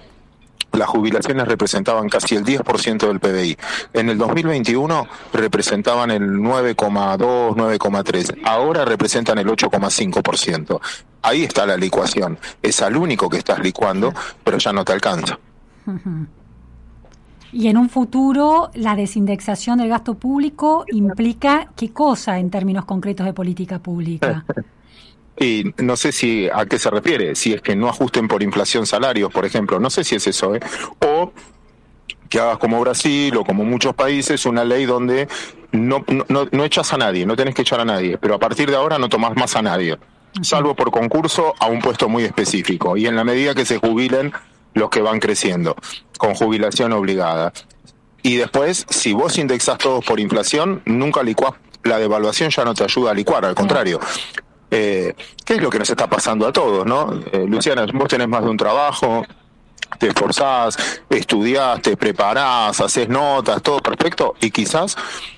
las 0.73 0.87
jubilaciones 0.87 1.47
representaban 1.47 2.07
casi 2.09 2.35
el 2.35 2.45
10% 2.45 3.07
del 3.07 3.19
PBI. 3.19 3.57
En 3.93 4.09
el 4.09 4.17
2021 4.17 5.07
representaban 5.33 6.11
el 6.11 6.23
9,2, 6.23 7.55
9,3. 7.55 8.41
Ahora 8.45 8.85
representan 8.85 9.37
el 9.37 9.47
8,5%. 9.47 10.79
Ahí 11.23 11.43
está 11.43 11.65
la 11.65 11.77
licuación. 11.77 12.39
Es 12.61 12.81
al 12.81 12.95
único 12.97 13.29
que 13.29 13.37
estás 13.37 13.59
licuando, 13.59 14.13
pero 14.43 14.57
ya 14.57 14.71
no 14.71 14.85
te 14.85 14.93
alcanza. 14.93 15.39
Y 17.53 17.67
en 17.67 17.77
un 17.77 17.89
futuro, 17.89 18.71
la 18.73 18.95
desindexación 18.95 19.79
del 19.79 19.89
gasto 19.89 20.15
público 20.15 20.85
implica 20.91 21.67
qué 21.75 21.91
cosa 21.91 22.39
en 22.39 22.49
términos 22.49 22.85
concretos 22.85 23.25
de 23.25 23.33
política 23.33 23.79
pública. 23.79 24.45
Y 25.39 25.73
no 25.77 25.95
sé 25.95 26.11
si 26.11 26.47
a 26.53 26.67
qué 26.67 26.77
se 26.77 26.91
refiere, 26.91 27.33
si 27.33 27.53
es 27.53 27.61
que 27.61 27.75
no 27.75 27.89
ajusten 27.89 28.27
por 28.27 28.43
inflación 28.43 28.85
salarios, 28.85 29.31
por 29.31 29.43
ejemplo, 29.43 29.79
no 29.79 29.89
sé 29.89 30.03
si 30.03 30.13
es 30.13 30.27
eso, 30.27 30.53
¿eh? 30.53 30.59
O 30.99 31.31
que 32.29 32.39
hagas 32.39 32.59
como 32.59 32.79
Brasil 32.79 33.35
o 33.37 33.43
como 33.43 33.63
muchos 33.63 33.95
países 33.95 34.45
una 34.45 34.63
ley 34.63 34.85
donde 34.85 35.27
no, 35.71 36.05
no, 36.29 36.47
no, 36.51 36.63
echas 36.63 36.93
a 36.93 36.97
nadie, 36.97 37.25
no 37.25 37.35
tenés 37.35 37.55
que 37.55 37.63
echar 37.63 37.79
a 37.79 37.85
nadie, 37.85 38.19
pero 38.19 38.35
a 38.35 38.39
partir 38.39 38.69
de 38.69 38.75
ahora 38.75 38.99
no 38.99 39.09
tomás 39.09 39.35
más 39.35 39.55
a 39.55 39.63
nadie, 39.63 39.97
salvo 40.41 40.75
por 40.75 40.91
concurso 40.91 41.55
a 41.59 41.67
un 41.67 41.79
puesto 41.79 42.07
muy 42.07 42.23
específico 42.23 42.95
y 42.95 43.07
en 43.07 43.15
la 43.15 43.23
medida 43.23 43.55
que 43.55 43.65
se 43.65 43.79
jubilen 43.79 44.31
los 44.73 44.89
que 44.89 45.01
van 45.01 45.19
creciendo, 45.19 45.75
con 46.17 46.33
jubilación 46.33 46.93
obligada. 46.93 47.53
Y 48.23 48.35
después, 48.35 48.85
si 48.89 49.13
vos 49.13 49.37
indexás 49.37 49.77
todos 49.77 50.05
por 50.05 50.19
inflación, 50.19 50.81
nunca 50.85 51.23
licuás, 51.23 51.53
la 51.83 51.97
devaluación 51.97 52.49
ya 52.49 52.63
no 52.63 52.73
te 52.73 52.83
ayuda 52.83 53.11
a 53.11 53.13
licuar, 53.13 53.45
al 53.45 53.55
contrario. 53.55 53.99
Eh, 54.69 55.13
¿Qué 55.43 55.55
es 55.55 55.61
lo 55.61 55.69
que 55.69 55.79
nos 55.79 55.89
está 55.89 56.07
pasando 56.07 56.47
a 56.47 56.53
todos, 56.53 56.85
no? 56.85 57.19
Eh, 57.31 57.45
Luciana, 57.47 57.85
vos 57.93 58.07
tenés 58.07 58.27
más 58.27 58.43
de 58.43 58.49
un 58.49 58.57
trabajo, 58.57 59.25
te 59.99 60.07
esforzás, 60.07 60.77
estudiás, 61.09 61.81
te 61.81 61.95
preparás, 61.97 62.79
haces 62.79 63.07
notas, 63.09 63.61
todo 63.61 63.79
perfecto, 63.79 64.35
y 64.41 64.49
quizás 64.51 64.95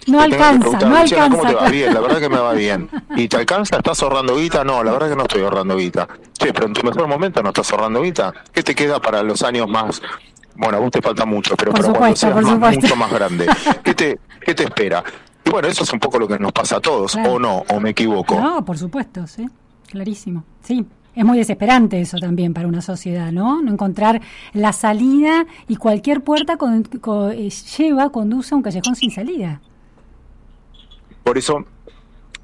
No 0.07 0.19
te 0.23 0.29
que 0.29 0.35
alcanza, 0.35 0.79
no 0.87 0.99
Luciana, 1.01 1.29
¿cómo 1.29 1.41
te 1.41 1.47
alcanza. 1.49 1.63
va? 1.65 1.69
Bien, 1.69 1.93
la 1.93 1.99
verdad 1.99 2.19
que 2.19 2.29
me 2.29 2.37
va 2.39 2.53
bien. 2.53 2.89
¿Y 3.15 3.27
te 3.27 3.37
alcanza? 3.37 3.77
¿Estás 3.77 4.01
ahorrando 4.03 4.35
guita? 4.37 4.63
No, 4.63 4.83
la 4.83 4.91
verdad 4.91 5.09
que 5.09 5.15
no 5.15 5.23
estoy 5.23 5.41
ahorrando 5.41 5.75
guita. 5.77 6.07
Sí, 6.39 6.49
pero 6.53 6.67
en 6.67 6.73
tu 6.73 6.83
mejor 6.85 7.07
momento 7.07 7.41
no 7.43 7.49
estás 7.49 7.71
ahorrando 7.71 8.01
guita. 8.01 8.33
¿Qué 8.51 8.63
te 8.63 8.73
queda 8.75 9.01
para 9.01 9.23
los 9.23 9.41
años 9.43 9.67
más... 9.67 10.01
Bueno, 10.55 10.77
a 10.77 10.79
vos 10.81 10.91
te 10.91 11.01
falta 11.01 11.25
mucho, 11.25 11.55
pero 11.57 11.71
Por 11.71 11.81
para 11.81 11.93
cuando 11.97 12.15
seas 12.15 12.35
más- 12.59 12.75
mucho 12.75 12.95
más 12.95 13.11
grande. 13.11 13.47
¿Qué 13.83 13.95
te, 13.95 14.19
¿Qué 14.45 14.53
te 14.53 14.63
espera? 14.65 15.03
Y 15.43 15.49
bueno, 15.49 15.67
eso 15.67 15.83
es 15.83 15.91
un 15.91 15.99
poco 15.99 16.19
lo 16.19 16.27
que 16.27 16.37
nos 16.37 16.51
pasa 16.51 16.77
a 16.77 16.79
todos, 16.79 17.13
Claro. 17.13 17.33
o 17.33 17.39
no, 17.39 17.63
o 17.69 17.79
me 17.79 17.89
equivoco. 17.89 18.39
No, 18.39 18.63
por 18.63 18.77
supuesto, 18.77 19.25
sí, 19.25 19.49
clarísimo. 19.89 20.43
Sí, 20.63 20.85
es 21.15 21.23
muy 21.25 21.37
desesperante 21.37 22.01
eso 22.01 22.17
también 22.17 22.53
para 22.53 22.67
una 22.67 22.81
sociedad, 22.81 23.31
¿no? 23.31 23.61
No 23.61 23.71
encontrar 23.71 24.21
la 24.53 24.73
salida 24.73 25.45
y 25.67 25.75
cualquier 25.75 26.21
puerta 26.21 26.57
con- 26.57 26.83
co- 26.83 27.29
eh, 27.29 27.49
lleva, 27.77 28.09
conduce 28.09 28.53
a 28.53 28.57
un 28.57 28.63
callejón 28.63 28.95
sin 28.95 29.11
salida. 29.11 29.61
Por 31.23 31.37
eso 31.37 31.65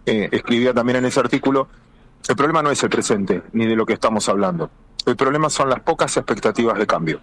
eh, 0.06 0.30
escribía 0.32 0.74
también 0.74 0.98
en 0.98 1.06
ese 1.06 1.20
artículo, 1.20 1.68
el 2.28 2.36
problema 2.36 2.62
no 2.62 2.72
es 2.72 2.82
el 2.84 2.90
presente, 2.90 3.42
ni 3.54 3.66
de 3.66 3.76
lo 3.76 3.86
que 3.86 3.94
estamos 3.94 4.30
hablando. 4.30 4.70
El 5.06 5.16
problema 5.16 5.50
son 5.50 5.70
las 5.70 5.80
pocas 5.82 6.16
expectativas 6.18 6.78
de 6.78 6.86
cambio. 6.86 7.20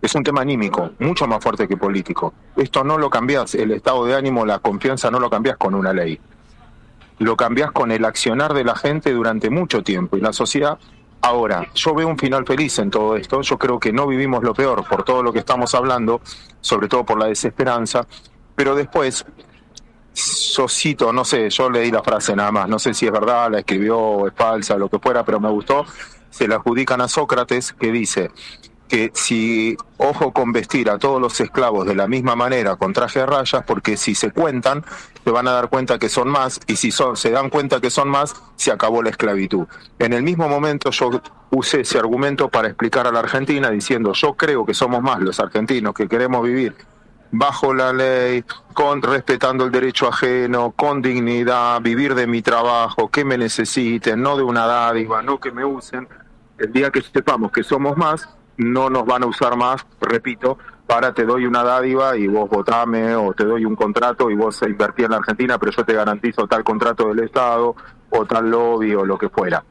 Es 0.00 0.14
un 0.14 0.22
tema 0.22 0.40
anímico, 0.40 0.92
mucho 1.00 1.26
más 1.26 1.42
fuerte 1.42 1.68
que 1.68 1.76
político. 1.76 2.32
Esto 2.56 2.82
no 2.84 2.96
lo 2.96 3.10
cambias, 3.10 3.54
el 3.54 3.72
estado 3.72 4.06
de 4.06 4.14
ánimo, 4.14 4.46
la 4.46 4.58
confianza 4.60 5.10
no 5.10 5.20
lo 5.20 5.28
cambias 5.28 5.56
con 5.58 5.74
una 5.74 5.92
ley. 5.92 6.18
Lo 7.20 7.36
cambias 7.36 7.70
con 7.70 7.92
el 7.92 8.04
accionar 8.04 8.52
de 8.52 8.64
la 8.64 8.74
gente 8.74 9.12
durante 9.12 9.48
mucho 9.48 9.82
tiempo. 9.82 10.16
Y 10.16 10.20
la 10.20 10.32
sociedad 10.32 10.78
Ahora, 11.22 11.68
yo 11.74 11.94
veo 11.94 12.08
un 12.08 12.18
final 12.18 12.46
feliz 12.46 12.78
en 12.78 12.90
todo 12.90 13.14
esto. 13.16 13.42
Yo 13.42 13.58
creo 13.58 13.78
que 13.78 13.92
no 13.92 14.06
vivimos 14.06 14.42
lo 14.42 14.54
peor 14.54 14.86
por 14.88 15.02
todo 15.02 15.22
lo 15.22 15.32
que 15.32 15.40
estamos 15.40 15.74
hablando, 15.74 16.20
sobre 16.60 16.88
todo 16.88 17.04
por 17.04 17.18
la 17.18 17.26
desesperanza. 17.26 18.06
Pero 18.56 18.74
después, 18.74 19.26
yo 20.54 20.68
cito, 20.68 21.12
no 21.12 21.24
sé, 21.24 21.50
yo 21.50 21.68
leí 21.68 21.90
la 21.90 22.02
frase 22.02 22.34
nada 22.34 22.50
más, 22.50 22.68
no 22.68 22.78
sé 22.78 22.94
si 22.94 23.06
es 23.06 23.12
verdad, 23.12 23.50
la 23.50 23.58
escribió 23.58 24.26
es 24.26 24.34
falsa, 24.34 24.76
lo 24.76 24.88
que 24.88 24.98
fuera, 24.98 25.22
pero 25.24 25.40
me 25.40 25.50
gustó. 25.50 25.84
Se 26.30 26.48
la 26.48 26.56
adjudican 26.56 27.00
a 27.02 27.08
Sócrates, 27.08 27.74
que 27.74 27.92
dice 27.92 28.30
que 28.90 29.12
si, 29.14 29.76
ojo 29.98 30.32
con 30.32 30.52
vestir 30.52 30.90
a 30.90 30.98
todos 30.98 31.20
los 31.20 31.40
esclavos 31.40 31.86
de 31.86 31.94
la 31.94 32.08
misma 32.08 32.34
manera 32.34 32.74
con 32.74 32.92
traje 32.92 33.20
de 33.20 33.26
rayas, 33.26 33.62
porque 33.64 33.96
si 33.96 34.16
se 34.16 34.32
cuentan, 34.32 34.84
se 35.24 35.30
van 35.30 35.46
a 35.46 35.52
dar 35.52 35.70
cuenta 35.70 35.98
que 35.98 36.08
son 36.08 36.28
más, 36.28 36.60
y 36.66 36.74
si 36.74 36.90
son, 36.90 37.16
se 37.16 37.30
dan 37.30 37.50
cuenta 37.50 37.80
que 37.80 37.88
son 37.88 38.08
más, 38.08 38.34
se 38.56 38.72
acabó 38.72 39.02
la 39.02 39.10
esclavitud. 39.10 39.66
En 40.00 40.12
el 40.12 40.24
mismo 40.24 40.48
momento 40.48 40.90
yo 40.90 41.22
usé 41.50 41.82
ese 41.82 41.98
argumento 41.98 42.48
para 42.48 42.66
explicar 42.66 43.06
a 43.06 43.12
la 43.12 43.20
Argentina 43.20 43.70
diciendo, 43.70 44.12
yo 44.12 44.34
creo 44.34 44.66
que 44.66 44.74
somos 44.74 45.00
más 45.00 45.20
los 45.20 45.38
argentinos 45.38 45.94
que 45.94 46.08
queremos 46.08 46.42
vivir 46.42 46.74
bajo 47.32 47.72
la 47.72 47.92
ley, 47.92 48.44
con 48.74 49.00
respetando 49.02 49.64
el 49.64 49.70
derecho 49.70 50.08
ajeno, 50.08 50.72
con 50.72 51.00
dignidad, 51.00 51.80
vivir 51.80 52.16
de 52.16 52.26
mi 52.26 52.42
trabajo, 52.42 53.08
que 53.08 53.24
me 53.24 53.38
necesiten, 53.38 54.20
no 54.20 54.36
de 54.36 54.42
una 54.42 54.66
dádiva, 54.66 55.22
no 55.22 55.38
que 55.38 55.52
me 55.52 55.64
usen. 55.64 56.08
El 56.58 56.72
día 56.72 56.90
que 56.90 57.00
sepamos 57.00 57.52
que 57.52 57.62
somos 57.62 57.96
más, 57.96 58.28
no 58.60 58.90
nos 58.90 59.06
van 59.06 59.22
a 59.22 59.26
usar 59.26 59.56
más, 59.56 59.86
repito, 60.00 60.58
para 60.86 61.14
te 61.14 61.24
doy 61.24 61.46
una 61.46 61.62
dádiva 61.62 62.16
y 62.16 62.26
vos 62.26 62.48
votame 62.48 63.14
o 63.14 63.32
te 63.32 63.44
doy 63.44 63.64
un 63.64 63.74
contrato 63.74 64.30
y 64.30 64.34
vos 64.34 64.60
invertí 64.62 65.02
en 65.04 65.12
la 65.12 65.16
Argentina, 65.16 65.58
pero 65.58 65.72
yo 65.72 65.84
te 65.84 65.94
garantizo 65.94 66.46
tal 66.46 66.62
contrato 66.62 67.08
del 67.08 67.20
Estado 67.20 67.74
o 68.10 68.26
tal 68.26 68.50
lobby 68.50 68.94
o 68.94 69.04
lo 69.04 69.16
que 69.16 69.30
fuera. 69.30 69.64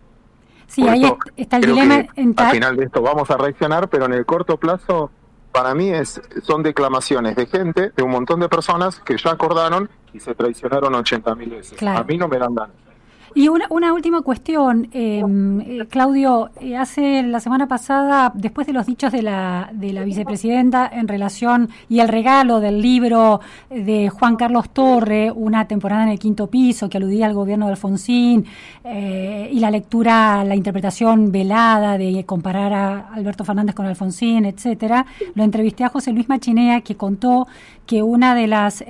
Sí, 0.66 0.88
ahí 0.88 1.04
está 1.36 1.58
el 1.58 1.64
dilema. 1.64 2.06
Al 2.38 2.52
final 2.52 2.78
de 2.78 2.86
esto 2.86 3.02
vamos 3.02 3.30
a 3.30 3.38
reaccionar, 3.38 3.90
pero 3.90 4.06
en 4.06 4.14
el 4.14 4.26
corto 4.26 4.58
plazo, 4.58 5.12
para 5.52 5.76
mí 5.76 5.90
es 5.90 6.22
son 6.42 6.64
declamaciones 6.64 7.36
de 7.36 7.46
gente, 7.46 7.92
de 7.96 8.04
un 8.04 8.12
montón 8.12 8.40
de 8.40 8.50
personas 8.50 9.00
que 9.02 9.18
ya 9.18 9.32
acordaron 9.32 9.90
y 10.14 10.20
se 10.20 10.34
traicionaron 10.34 10.96
80 10.96 11.36
mil 11.36 11.50
veces. 11.52 11.82
A 11.84 12.04
mí 12.04 12.18
no 12.18 12.28
me 12.28 12.40
dan 12.40 12.56
ganas. 12.56 12.89
Y 13.36 13.48
una, 13.48 13.68
una 13.70 13.94
última 13.94 14.22
cuestión, 14.22 14.90
em, 14.92 15.62
eh, 15.62 15.88
Claudio, 15.88 16.50
eh, 16.60 16.76
hace 16.76 17.22
la 17.24 17.40
semana 17.40 17.68
pasada, 17.68 18.32
después 18.34 18.66
de 18.66 18.74
los 18.74 18.88
dichos 18.88 19.12
de 19.12 19.22
la, 19.22 19.70
de 19.72 19.94
la 19.94 20.04
vicepresidenta 20.04 20.90
en 20.92 21.08
relación 21.08 21.70
y 21.90 22.00
el 22.00 22.08
regalo 22.08 22.60
del 22.60 22.82
libro 22.82 23.40
de 23.70 24.10
Juan 24.10 24.36
Carlos 24.36 24.70
Torre, 24.72 25.32
una 25.32 25.68
temporada 25.68 26.04
en 26.04 26.10
el 26.10 26.20
quinto 26.20 26.48
piso 26.48 26.90
que 26.90 26.98
aludía 26.98 27.28
al 27.28 27.34
gobierno 27.34 27.68
de 27.68 27.74
Alfonsín, 27.74 28.46
eh, 28.84 29.50
y 29.52 29.60
la 29.60 29.70
lectura, 29.70 30.44
la 30.44 30.56
interpretación 30.56 31.32
velada 31.32 31.98
de 31.98 32.24
comparar 32.26 32.74
a 32.74 33.14
Alberto 33.14 33.44
Fernández 33.44 33.76
con 33.76 33.86
Alfonsín, 33.86 34.46
etcétera, 34.46 35.06
lo 35.36 35.44
entrevisté 35.44 35.84
a 35.84 35.90
José 35.90 36.12
Luis 36.14 36.28
Machinea 36.30 36.82
que 36.82 36.96
contó 36.96 37.48
que 37.86 38.04
una 38.04 38.36
de 38.36 38.48
las, 38.48 38.84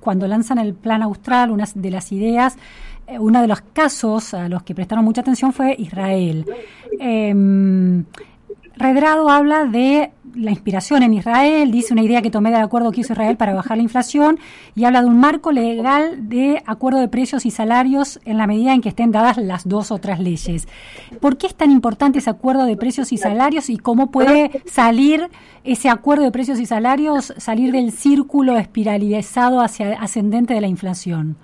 cuando 0.00 0.26
lanzan 0.26 0.58
el 0.58 0.74
plan 0.74 1.02
austral, 1.02 1.50
una 1.50 1.64
de 1.74 1.90
las 1.90 2.12
ideas, 2.12 2.56
eh, 2.56 2.60
uno 3.18 3.40
de 3.40 3.48
los 3.48 3.60
casos 3.60 4.34
a 4.34 4.48
los 4.48 4.62
que 4.62 4.74
prestaron 4.74 5.04
mucha 5.04 5.20
atención 5.20 5.52
fue 5.52 5.74
Israel. 5.78 6.44
Eh, 7.00 8.04
Redrado 8.78 9.28
habla 9.28 9.64
de 9.64 10.12
la 10.36 10.52
inspiración 10.52 11.02
en 11.02 11.12
Israel, 11.12 11.72
dice 11.72 11.92
una 11.92 12.02
idea 12.02 12.22
que 12.22 12.30
tomé 12.30 12.52
del 12.52 12.60
acuerdo 12.60 12.92
que 12.92 13.00
hizo 13.00 13.12
Israel 13.12 13.36
para 13.36 13.52
bajar 13.52 13.76
la 13.76 13.82
inflación 13.82 14.38
y 14.76 14.84
habla 14.84 15.00
de 15.00 15.08
un 15.08 15.18
marco 15.18 15.50
legal 15.50 16.28
de 16.28 16.62
acuerdo 16.64 17.00
de 17.00 17.08
precios 17.08 17.44
y 17.44 17.50
salarios 17.50 18.20
en 18.24 18.38
la 18.38 18.46
medida 18.46 18.74
en 18.74 18.80
que 18.80 18.90
estén 18.90 19.10
dadas 19.10 19.36
las 19.36 19.66
dos 19.66 19.90
otras 19.90 20.20
leyes. 20.20 20.68
¿Por 21.20 21.38
qué 21.38 21.48
es 21.48 21.56
tan 21.56 21.72
importante 21.72 22.20
ese 22.20 22.30
acuerdo 22.30 22.66
de 22.66 22.76
precios 22.76 23.12
y 23.12 23.16
salarios 23.16 23.68
y 23.68 23.78
cómo 23.78 24.12
puede 24.12 24.62
salir 24.66 25.28
ese 25.64 25.88
acuerdo 25.88 26.22
de 26.22 26.30
precios 26.30 26.60
y 26.60 26.66
salarios, 26.66 27.34
salir 27.36 27.72
del 27.72 27.90
círculo 27.90 28.58
espiralizado 28.58 29.60
hacia 29.60 29.94
ascendente 30.00 30.54
de 30.54 30.60
la 30.60 30.68
inflación? 30.68 31.36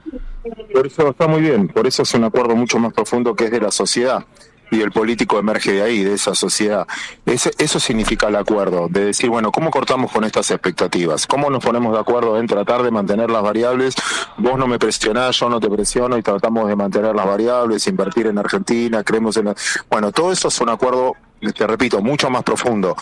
Por 0.73 0.87
eso 0.87 1.09
está 1.09 1.27
muy 1.27 1.41
bien, 1.41 1.69
por 1.69 1.87
eso 1.87 2.03
es 2.03 2.15
un 2.15 2.25
acuerdo 2.25 2.55
mucho 2.57 2.79
más 2.79 2.93
profundo 2.93 3.35
que 3.35 3.45
es 3.45 3.51
de 3.51 3.61
la 3.61 3.71
sociedad 3.71 4.25
y 4.71 4.81
el 4.81 4.91
político 4.91 5.39
emerge 5.39 5.73
de 5.73 5.83
ahí, 5.83 6.03
de 6.03 6.15
esa 6.15 6.35
sociedad. 6.35 6.87
eso 7.27 7.81
significa 7.81 8.29
el 8.29 8.37
acuerdo, 8.37 8.89
de 8.89 9.07
decir, 9.07 9.31
bueno, 9.31 9.53
¿cómo 9.53 9.71
cortamos 9.71 10.11
con 10.11 10.25
estas 10.25 10.51
expectativas? 10.51 11.27
¿Cómo 11.27 11.51
nos 11.51 11.65
ponemos 11.65 11.93
de 11.93 12.01
acuerdo 12.01 12.39
en 12.39 12.47
tratar 12.47 12.83
de 12.83 12.91
mantener 12.91 13.31
las 13.31 13.43
variables? 13.43 13.95
Vos 14.39 14.59
no 14.59 14.67
me 14.67 14.79
presionás, 14.79 15.39
yo 15.39 15.49
no 15.49 15.61
te 15.61 15.69
presiono 15.69 16.19
y 16.19 16.23
tratamos 16.23 16.69
de 16.69 16.77
mantener 16.77 17.15
las 17.15 17.27
variables, 17.27 17.87
invertir 17.87 18.27
en 18.27 18.39
Argentina, 18.39 19.05
creemos 19.05 19.37
en... 19.37 19.47
La... 19.47 19.55
Bueno, 19.91 20.13
todo 20.13 20.33
eso 20.33 20.49
es 20.49 20.61
un 20.61 20.71
acuerdo 20.71 21.15
te 21.53 21.67
repito, 21.67 22.01
mucho 22.01 22.31
más 22.31 22.43
profundo. 22.43 22.97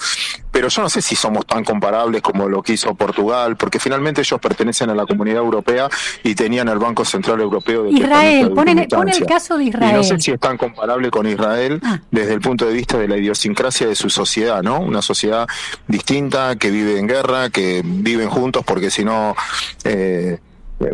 Pero 0.51 0.69
yo 0.69 0.83
no 0.83 0.91
sé 0.91 1.01
si 1.01 1.17
somos 1.17 1.47
tan 1.47 1.65
comparables 1.65 2.21
como 2.23 2.49
lo 2.49 2.63
que 2.63 2.75
hizo 2.75 2.95
Portugal, 2.95 3.57
porque 3.57 3.79
finalmente 3.79 4.21
ellos 4.21 4.39
pertenecen 4.41 4.91
a 4.91 4.95
la 4.95 5.07
comunidad 5.07 5.39
europea 5.39 5.89
y 6.23 6.35
tenían 6.35 6.69
el 6.69 6.79
Banco 6.79 7.05
Central 7.05 7.41
Europeo 7.41 7.85
de 7.85 7.91
Israel, 7.91 8.53
pone, 8.53 8.73
el 8.73 9.27
caso 9.27 9.57
de 9.57 9.65
Israel. 9.65 9.93
Y 9.93 9.97
no 9.97 10.05
sé 10.05 10.21
si 10.21 10.31
es 10.33 10.41
tan 10.41 10.59
comparable 10.59 11.11
con 11.11 11.27
Israel 11.27 11.81
ah. 11.85 12.01
desde 12.11 12.35
el 12.35 12.41
punto 12.41 12.67
de 12.67 12.75
vista 12.75 12.99
de 12.99 13.09
la 13.09 13.17
idiosincrasia 13.17 13.87
de 13.87 13.95
su 13.95 14.11
sociedad, 14.11 14.63
¿no? 14.63 14.81
Una 14.81 15.01
sociedad 15.01 15.47
distinta, 15.87 16.57
que 16.57 16.71
vive 16.71 16.99
en 16.99 17.07
guerra, 17.07 17.51
que 17.51 17.83
viven 17.85 18.29
juntos 18.29 18.65
porque 18.67 18.91
si 18.91 19.05
no, 19.05 19.35
eh, 19.85 20.39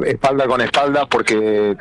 espalda 0.06 0.46
con 0.46 0.60
espalda, 0.60 1.06
porque 1.06 1.76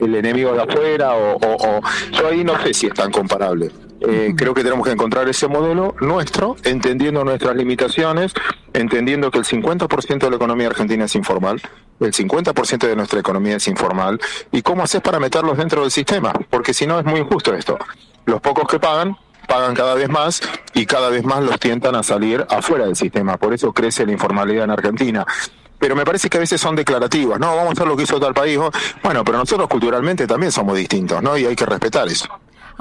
el 0.00 0.14
enemigo 0.14 0.52
de 0.52 0.62
afuera 0.62 1.14
o, 1.14 1.36
o, 1.36 1.80
yo 2.12 2.28
ahí 2.28 2.44
no 2.44 2.60
sé 2.62 2.74
si 2.74 2.86
es 2.86 2.94
tan 2.94 3.10
comparable. 3.10 3.70
Eh, 4.00 4.32
creo 4.36 4.54
que 4.54 4.62
tenemos 4.62 4.86
que 4.86 4.92
encontrar 4.92 5.28
ese 5.28 5.46
modelo 5.46 5.94
nuestro, 6.00 6.56
entendiendo 6.64 7.22
nuestras 7.22 7.54
limitaciones, 7.54 8.32
entendiendo 8.72 9.30
que 9.30 9.38
el 9.38 9.44
50% 9.44 10.18
de 10.18 10.30
la 10.30 10.36
economía 10.36 10.68
argentina 10.68 11.04
es 11.04 11.14
informal, 11.14 11.60
el 12.00 12.12
50% 12.12 12.86
de 12.86 12.96
nuestra 12.96 13.20
economía 13.20 13.56
es 13.56 13.68
informal, 13.68 14.18
y 14.52 14.62
cómo 14.62 14.82
haces 14.82 15.02
para 15.02 15.20
meterlos 15.20 15.58
dentro 15.58 15.82
del 15.82 15.90
sistema, 15.90 16.32
porque 16.48 16.72
si 16.72 16.86
no 16.86 16.98
es 16.98 17.04
muy 17.04 17.20
injusto 17.20 17.54
esto. 17.54 17.78
Los 18.24 18.40
pocos 18.40 18.66
que 18.68 18.78
pagan 18.78 19.16
pagan 19.46 19.74
cada 19.74 19.94
vez 19.94 20.08
más 20.08 20.40
y 20.74 20.86
cada 20.86 21.10
vez 21.10 21.24
más 21.24 21.42
los 21.42 21.58
tientan 21.58 21.96
a 21.96 22.04
salir 22.04 22.46
afuera 22.48 22.86
del 22.86 22.94
sistema. 22.94 23.36
Por 23.36 23.52
eso 23.52 23.72
crece 23.72 24.06
la 24.06 24.12
informalidad 24.12 24.62
en 24.62 24.70
Argentina 24.70 25.26
pero 25.80 25.96
me 25.96 26.04
parece 26.04 26.28
que 26.28 26.36
a 26.36 26.40
veces 26.40 26.60
son 26.60 26.76
declarativas, 26.76 27.40
no, 27.40 27.56
vamos 27.56 27.70
a 27.70 27.72
hacer 27.72 27.86
lo 27.88 27.96
que 27.96 28.02
hizo 28.02 28.20
tal 28.20 28.34
país, 28.34 28.58
bueno, 29.02 29.24
pero 29.24 29.38
nosotros 29.38 29.66
culturalmente 29.66 30.26
también 30.26 30.52
somos 30.52 30.76
distintos, 30.76 31.22
¿no? 31.22 31.36
Y 31.38 31.46
hay 31.46 31.56
que 31.56 31.64
respetar 31.64 32.06
eso. 32.06 32.28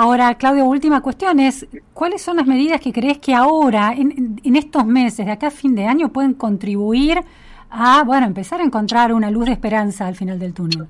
Ahora, 0.01 0.33
Claudio, 0.35 0.63
última 0.63 1.01
cuestión 1.01 1.41
es, 1.41 1.67
¿cuáles 1.93 2.21
son 2.21 2.37
las 2.37 2.47
medidas 2.47 2.79
que 2.79 2.93
crees 2.93 3.17
que 3.17 3.35
ahora, 3.35 3.91
en, 3.91 4.55
estos 4.55 4.85
meses, 4.85 5.25
de 5.25 5.33
acá 5.33 5.47
a 5.47 5.51
fin 5.51 5.75
de 5.75 5.87
año, 5.87 6.07
pueden 6.07 6.35
contribuir 6.35 7.21
a, 7.69 8.03
bueno, 8.05 8.25
empezar 8.25 8.61
a 8.61 8.63
encontrar 8.63 9.11
una 9.11 9.29
luz 9.29 9.47
de 9.47 9.51
esperanza 9.51 10.07
al 10.07 10.15
final 10.15 10.39
del 10.39 10.53
túnel? 10.53 10.87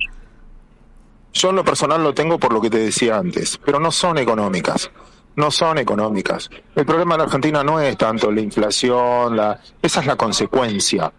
Yo 1.34 1.50
en 1.50 1.56
lo 1.56 1.64
personal 1.64 2.04
lo 2.04 2.14
tengo 2.14 2.38
por 2.38 2.54
lo 2.54 2.62
que 2.62 2.70
te 2.70 2.78
decía 2.78 3.18
antes, 3.18 3.60
pero 3.66 3.80
no 3.80 3.92
son 3.92 4.20
económicas 4.20 4.92
no 5.36 5.50
son 5.52 5.78
económicas. 5.78 6.50
El 6.76 6.86
problema 6.86 7.14
de 7.14 7.20
la 7.20 7.24
Argentina 7.24 7.64
no 7.64 7.80
es 7.80 7.98
tanto 7.98 8.30
la 8.30 8.42
inflación, 8.42 9.38
la, 9.38 9.58
esa 9.82 10.02
es 10.02 10.06
la 10.06 10.18
consecuencia 10.18 11.10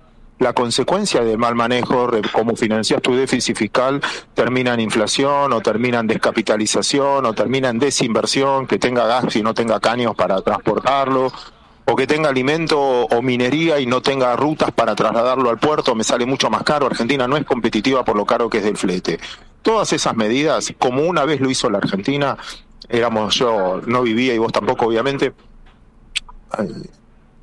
la 0.41 0.55
consecuencia 0.55 1.23
del 1.23 1.39
mal 1.39 1.55
manejo, 1.55 2.11
como 2.33 2.57
financias 2.57 3.01
tu 3.03 3.15
déficit 3.15 3.57
fiscal, 3.57 4.01
termina 4.35 4.75
en 4.75 4.81
inflación 4.81 5.53
o 5.53 5.61
termina 5.61 6.01
en 6.01 6.07
descapitalización 6.07 7.27
o 7.27 7.35
termina 7.35 7.69
en 7.69 7.79
desinversión, 7.79 8.67
que 8.67 8.79
tenga 8.79 9.07
gas 9.07 9.37
y 9.37 9.43
no 9.43 9.53
tenga 9.53 9.79
caños 9.81 10.17
para 10.17 10.41
transportarlo, 10.41 11.31
o 11.85 11.95
que 11.95 12.07
tenga 12.07 12.31
alimento 12.31 12.81
o 12.81 13.23
minería 13.23 13.81
y 13.81 13.87
no 13.87 14.01
tenga 14.01 14.35
rutas 14.35 14.71
para 14.73 14.95
trasladarlo 14.95 15.51
al 15.51 15.59
puerto, 15.59 15.95
me 15.95 16.05
sale 16.05 16.25
mucho 16.25 16.49
más 16.49 16.63
caro. 16.63 16.87
Argentina 16.87 17.29
no 17.29 17.37
es 17.37 17.45
competitiva 17.45 18.03
por 18.03 18.17
lo 18.17 18.25
caro 18.25 18.49
que 18.49 18.59
es 18.59 18.65
del 18.65 18.79
flete. 18.79 19.21
Todas 19.61 19.93
esas 19.93 20.17
medidas, 20.17 20.73
como 20.79 21.03
una 21.03 21.27
vez 21.27 21.41
lo 21.41 21.51
hizo 21.51 21.69
la 21.69 21.79
Argentina, 21.79 22.39
éramos 22.89 23.35
yo, 23.35 23.83
no 23.87 24.03
vivía 24.03 24.33
y 24.33 24.39
vos 24.39 24.53
tampoco 24.53 24.87
obviamente, 24.87 25.35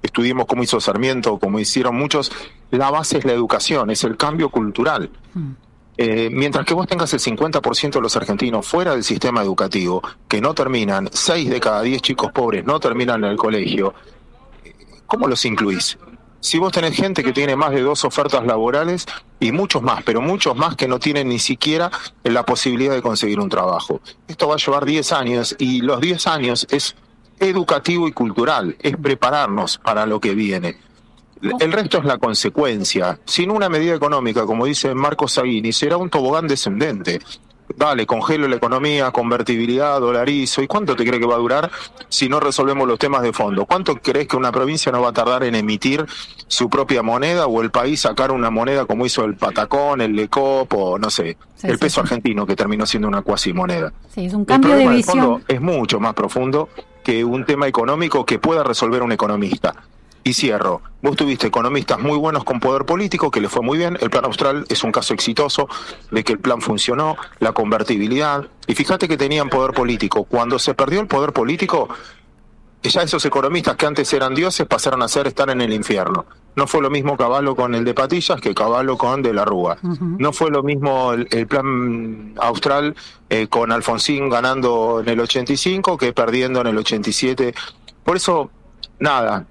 estudiemos 0.08 0.48
cómo 0.48 0.63
hizo 0.63 0.82
Sarmiento, 0.82 1.38
como 1.38 1.60
hicieron 1.60 1.96
muchos, 1.96 2.32
la 2.72 2.89
base 2.89 3.20
es 3.20 3.26
la 3.26 3.34
educación, 3.34 3.89
es 3.91 4.04
el 4.04 4.17
cambio 4.17 4.50
cultural. 4.50 5.10
Hmm. 5.34 5.52
Eh, 6.00 6.30
mientras 6.32 6.63
que 6.65 6.76
vos 6.76 6.88
tengas 6.88 7.12
el 7.13 7.20
50% 7.20 7.93
de 7.93 8.02
los 8.02 8.15
argentinos 8.15 8.67
fuera 8.67 8.91
del 8.91 9.04
sistema 9.04 9.41
educativo, 9.41 10.04
que 10.28 10.39
no 10.41 10.54
terminan, 10.54 11.10
6 11.12 11.50
de 11.50 11.60
cada 11.60 11.82
10 11.82 12.02
chicos 12.02 12.32
pobres 12.32 12.65
no 12.65 12.80
terminan 12.80 13.24
en 13.24 13.32
el 13.32 13.38
colegio, 13.38 13.96
¿cómo 15.08 15.28
los 15.28 15.43
incluís? 15.46 15.98
Si 16.39 16.60
vos 16.60 16.72
tenés 16.72 16.96
gente 16.96 17.24
que 17.24 17.34
tiene 17.34 17.56
más 17.56 17.72
de 17.72 17.82
dos 17.82 18.06
ofertas 18.06 18.46
laborales 18.46 19.08
y 19.39 19.52
muchos 19.52 19.82
más, 19.82 20.04
pero 20.04 20.22
muchos 20.22 20.56
más 20.56 20.76
que 20.76 20.88
no 20.88 21.00
tienen 21.00 21.30
ni 21.30 21.39
siquiera 21.39 21.89
la 22.24 22.46
posibilidad 22.46 22.93
de 22.93 23.02
conseguir 23.02 23.39
un 23.39 23.50
trabajo. 23.50 24.02
Esto 24.28 24.48
va 24.48 24.54
a 24.54 24.58
llevar 24.58 24.86
10 24.86 25.12
años 25.13 25.56
y 25.58 25.82
los 25.82 26.00
10 26.00 26.28
años 26.28 26.67
es 26.70 26.96
educativo 27.39 28.08
y 28.08 28.12
cultural, 28.12 28.76
es 28.80 28.97
prepararnos 28.97 29.78
para 29.78 30.06
lo 30.06 30.19
que 30.19 30.36
viene. 30.36 30.78
El 31.60 31.71
resto 31.71 32.00
es 32.00 32.06
la 32.06 32.17
consecuencia. 32.17 33.19
Sin 33.26 33.52
una 33.52 33.69
medida 33.69 33.95
económica, 33.95 34.45
como 34.45 34.65
dice 34.65 34.93
Marcos 34.95 35.34
Saguini, 35.34 35.71
será 35.71 35.97
un 35.97 36.10
tobogán 36.10 36.47
descendente. 36.47 37.19
dale, 37.76 38.08
congelo 38.08 38.47
la 38.47 38.56
economía, 38.56 39.12
convertibilidad, 39.12 40.00
dolarizo. 40.00 40.62
¿Y 40.63 40.67
cuánto 40.67 40.95
te 40.95 41.06
cree 41.06 41.19
que 41.19 41.28
va 41.28 41.36
a 41.36 41.39
durar 41.39 41.69
si 42.10 42.28
no 42.28 42.39
resolvemos 42.39 42.88
los 42.88 42.97
temas 42.97 43.21
de 43.21 43.34
fondo? 43.34 43.65
¿Cuánto 43.65 43.97
crees 43.97 44.28
que 44.28 44.38
una 44.38 44.52
provincia 44.52 44.91
no 44.91 45.02
va 45.02 45.10
a 45.10 45.13
tardar 45.13 45.43
en 45.43 45.54
emitir 45.54 46.06
su 46.47 46.69
propia 46.69 47.04
moneda 47.04 47.45
o 47.45 47.62
el 47.62 47.69
país 47.69 48.02
sacar 48.02 48.32
una 48.32 48.50
moneda 48.50 48.86
como 48.86 49.06
hizo 49.06 49.26
el 49.26 49.36
Patacón, 49.36 50.02
el 50.02 50.15
Lecop 50.15 50.73
o 50.73 50.97
no 50.97 51.12
sé, 51.12 51.38
el 51.62 51.78
peso 51.78 52.02
argentino 52.02 52.47
que 52.47 52.56
terminó 52.56 52.86
siendo 52.86 53.08
una 53.08 53.21
cuasi 53.21 53.54
moneda? 53.54 53.93
Sí, 54.10 54.26
es 54.26 54.34
un 54.34 54.45
cambio 54.45 54.76
de 54.76 54.88
visión. 54.88 55.43
es 55.47 55.62
mucho 55.62 56.00
más 56.00 56.15
profundo 56.15 56.69
que 57.08 57.24
un 57.24 57.46
tema 57.46 57.70
económico 57.70 58.26
que 58.26 58.38
pueda 58.38 58.65
resolver 58.65 59.02
un 59.02 59.13
economista. 59.13 59.74
Y 60.26 60.34
cierro. 60.34 60.82
Vos 61.02 61.15
tuviste 61.15 61.48
economistas 61.48 61.98
muy 62.00 62.17
buenos 62.17 62.43
con 62.43 62.60
poder 62.60 62.84
político, 62.84 63.32
que 63.32 63.39
le 63.39 63.48
fue 63.48 63.62
muy 63.62 63.78
bien. 63.78 63.98
El 64.02 64.10
plan 64.10 64.26
austral 64.26 64.65
es 64.67 64.84
un 64.84 64.91
caso 64.91 65.13
exitoso 65.13 65.70
de 66.12 66.26
que 66.26 66.34
el 66.34 66.39
plan 66.39 66.60
funcionó, 66.60 67.15
la 67.39 67.54
convertibilidad. 67.54 68.46
Y 68.67 68.76
fíjate 68.76 69.08
que 69.08 69.15
tenían 69.15 69.48
poder 69.48 69.72
político. 69.72 70.26
Cuando 70.26 70.60
se 70.60 70.74
perdió 70.74 71.00
el 71.00 71.08
poder 71.08 71.32
político, 71.32 71.88
ya 72.89 73.02
esos 73.02 73.23
economistas 73.26 73.76
que 73.76 73.86
antes 73.86 74.12
eran 74.13 74.34
dioses 74.34 74.65
pasaron 74.67 75.02
a 75.02 75.08
ser 75.08 75.28
estar 75.28 75.50
en 75.50 75.62
el 75.62 75.73
infierno. 75.73 76.26
No 76.56 76.65
fue 76.65 76.82
lo 76.82 76.89
mismo 76.89 77.15
Caballo 77.17 77.56
con 77.56 77.76
el 77.76 77.86
de 77.86 77.93
Patillas 77.93 78.41
que 78.41 78.56
Caballo 78.56 78.97
con 78.97 79.21
de 79.21 79.34
la 79.34 79.45
Rúa. 79.45 79.78
No 79.82 80.34
fue 80.34 80.50
lo 80.50 80.63
mismo 80.63 81.13
el, 81.13 81.47
plan 81.47 82.34
austral 82.39 82.95
eh, 83.30 83.47
con 83.47 83.71
Alfonsín 83.71 84.30
ganando 84.30 85.02
en 85.02 85.10
el 85.10 85.19
85 85.19 85.97
que 85.97 86.13
perdiendo 86.13 86.62
en 86.62 86.67
el 86.67 86.78
87. 86.78 87.54
Por 88.04 88.15
eso, 88.15 88.50
nada, 89.00 89.45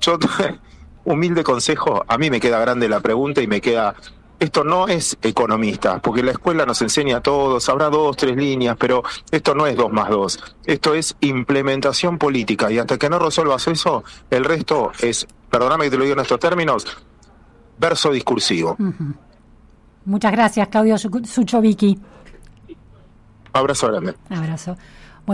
yo, 0.00 0.18
humilde 1.04 1.42
consejo, 1.42 2.04
a 2.06 2.18
mí 2.18 2.30
me 2.30 2.40
queda 2.40 2.60
grande 2.60 2.88
la 2.88 3.00
pregunta 3.00 3.42
y 3.42 3.46
me 3.46 3.60
queda, 3.60 3.94
esto 4.40 4.64
no 4.64 4.88
es 4.88 5.18
economista, 5.22 5.98
porque 6.00 6.22
la 6.22 6.32
escuela 6.32 6.64
nos 6.64 6.80
enseña 6.82 7.18
a 7.18 7.20
todos, 7.20 7.68
habrá 7.68 7.90
dos, 7.90 8.16
tres 8.16 8.36
líneas, 8.36 8.76
pero 8.78 9.02
esto 9.30 9.54
no 9.54 9.66
es 9.66 9.76
dos 9.76 9.92
más 9.92 10.08
dos, 10.10 10.38
esto 10.64 10.94
es 10.94 11.16
implementación 11.20 12.18
política 12.18 12.70
y 12.70 12.78
hasta 12.78 12.98
que 12.98 13.10
no 13.10 13.18
resuelvas 13.18 13.66
eso, 13.68 14.04
el 14.30 14.44
resto 14.44 14.92
es, 15.00 15.26
perdóname 15.50 15.84
que 15.84 15.90
te 15.90 15.96
lo 15.96 16.04
digo 16.04 16.14
en 16.14 16.20
estos 16.20 16.38
términos, 16.38 16.86
verso 17.78 18.10
discursivo. 18.10 18.76
Muchas 20.04 20.32
gracias, 20.32 20.68
Claudio 20.68 20.96
Suchovicki. 20.98 21.98
Abrazo 23.52 23.88
grande. 23.88 24.14
Abrazo. 24.30 24.76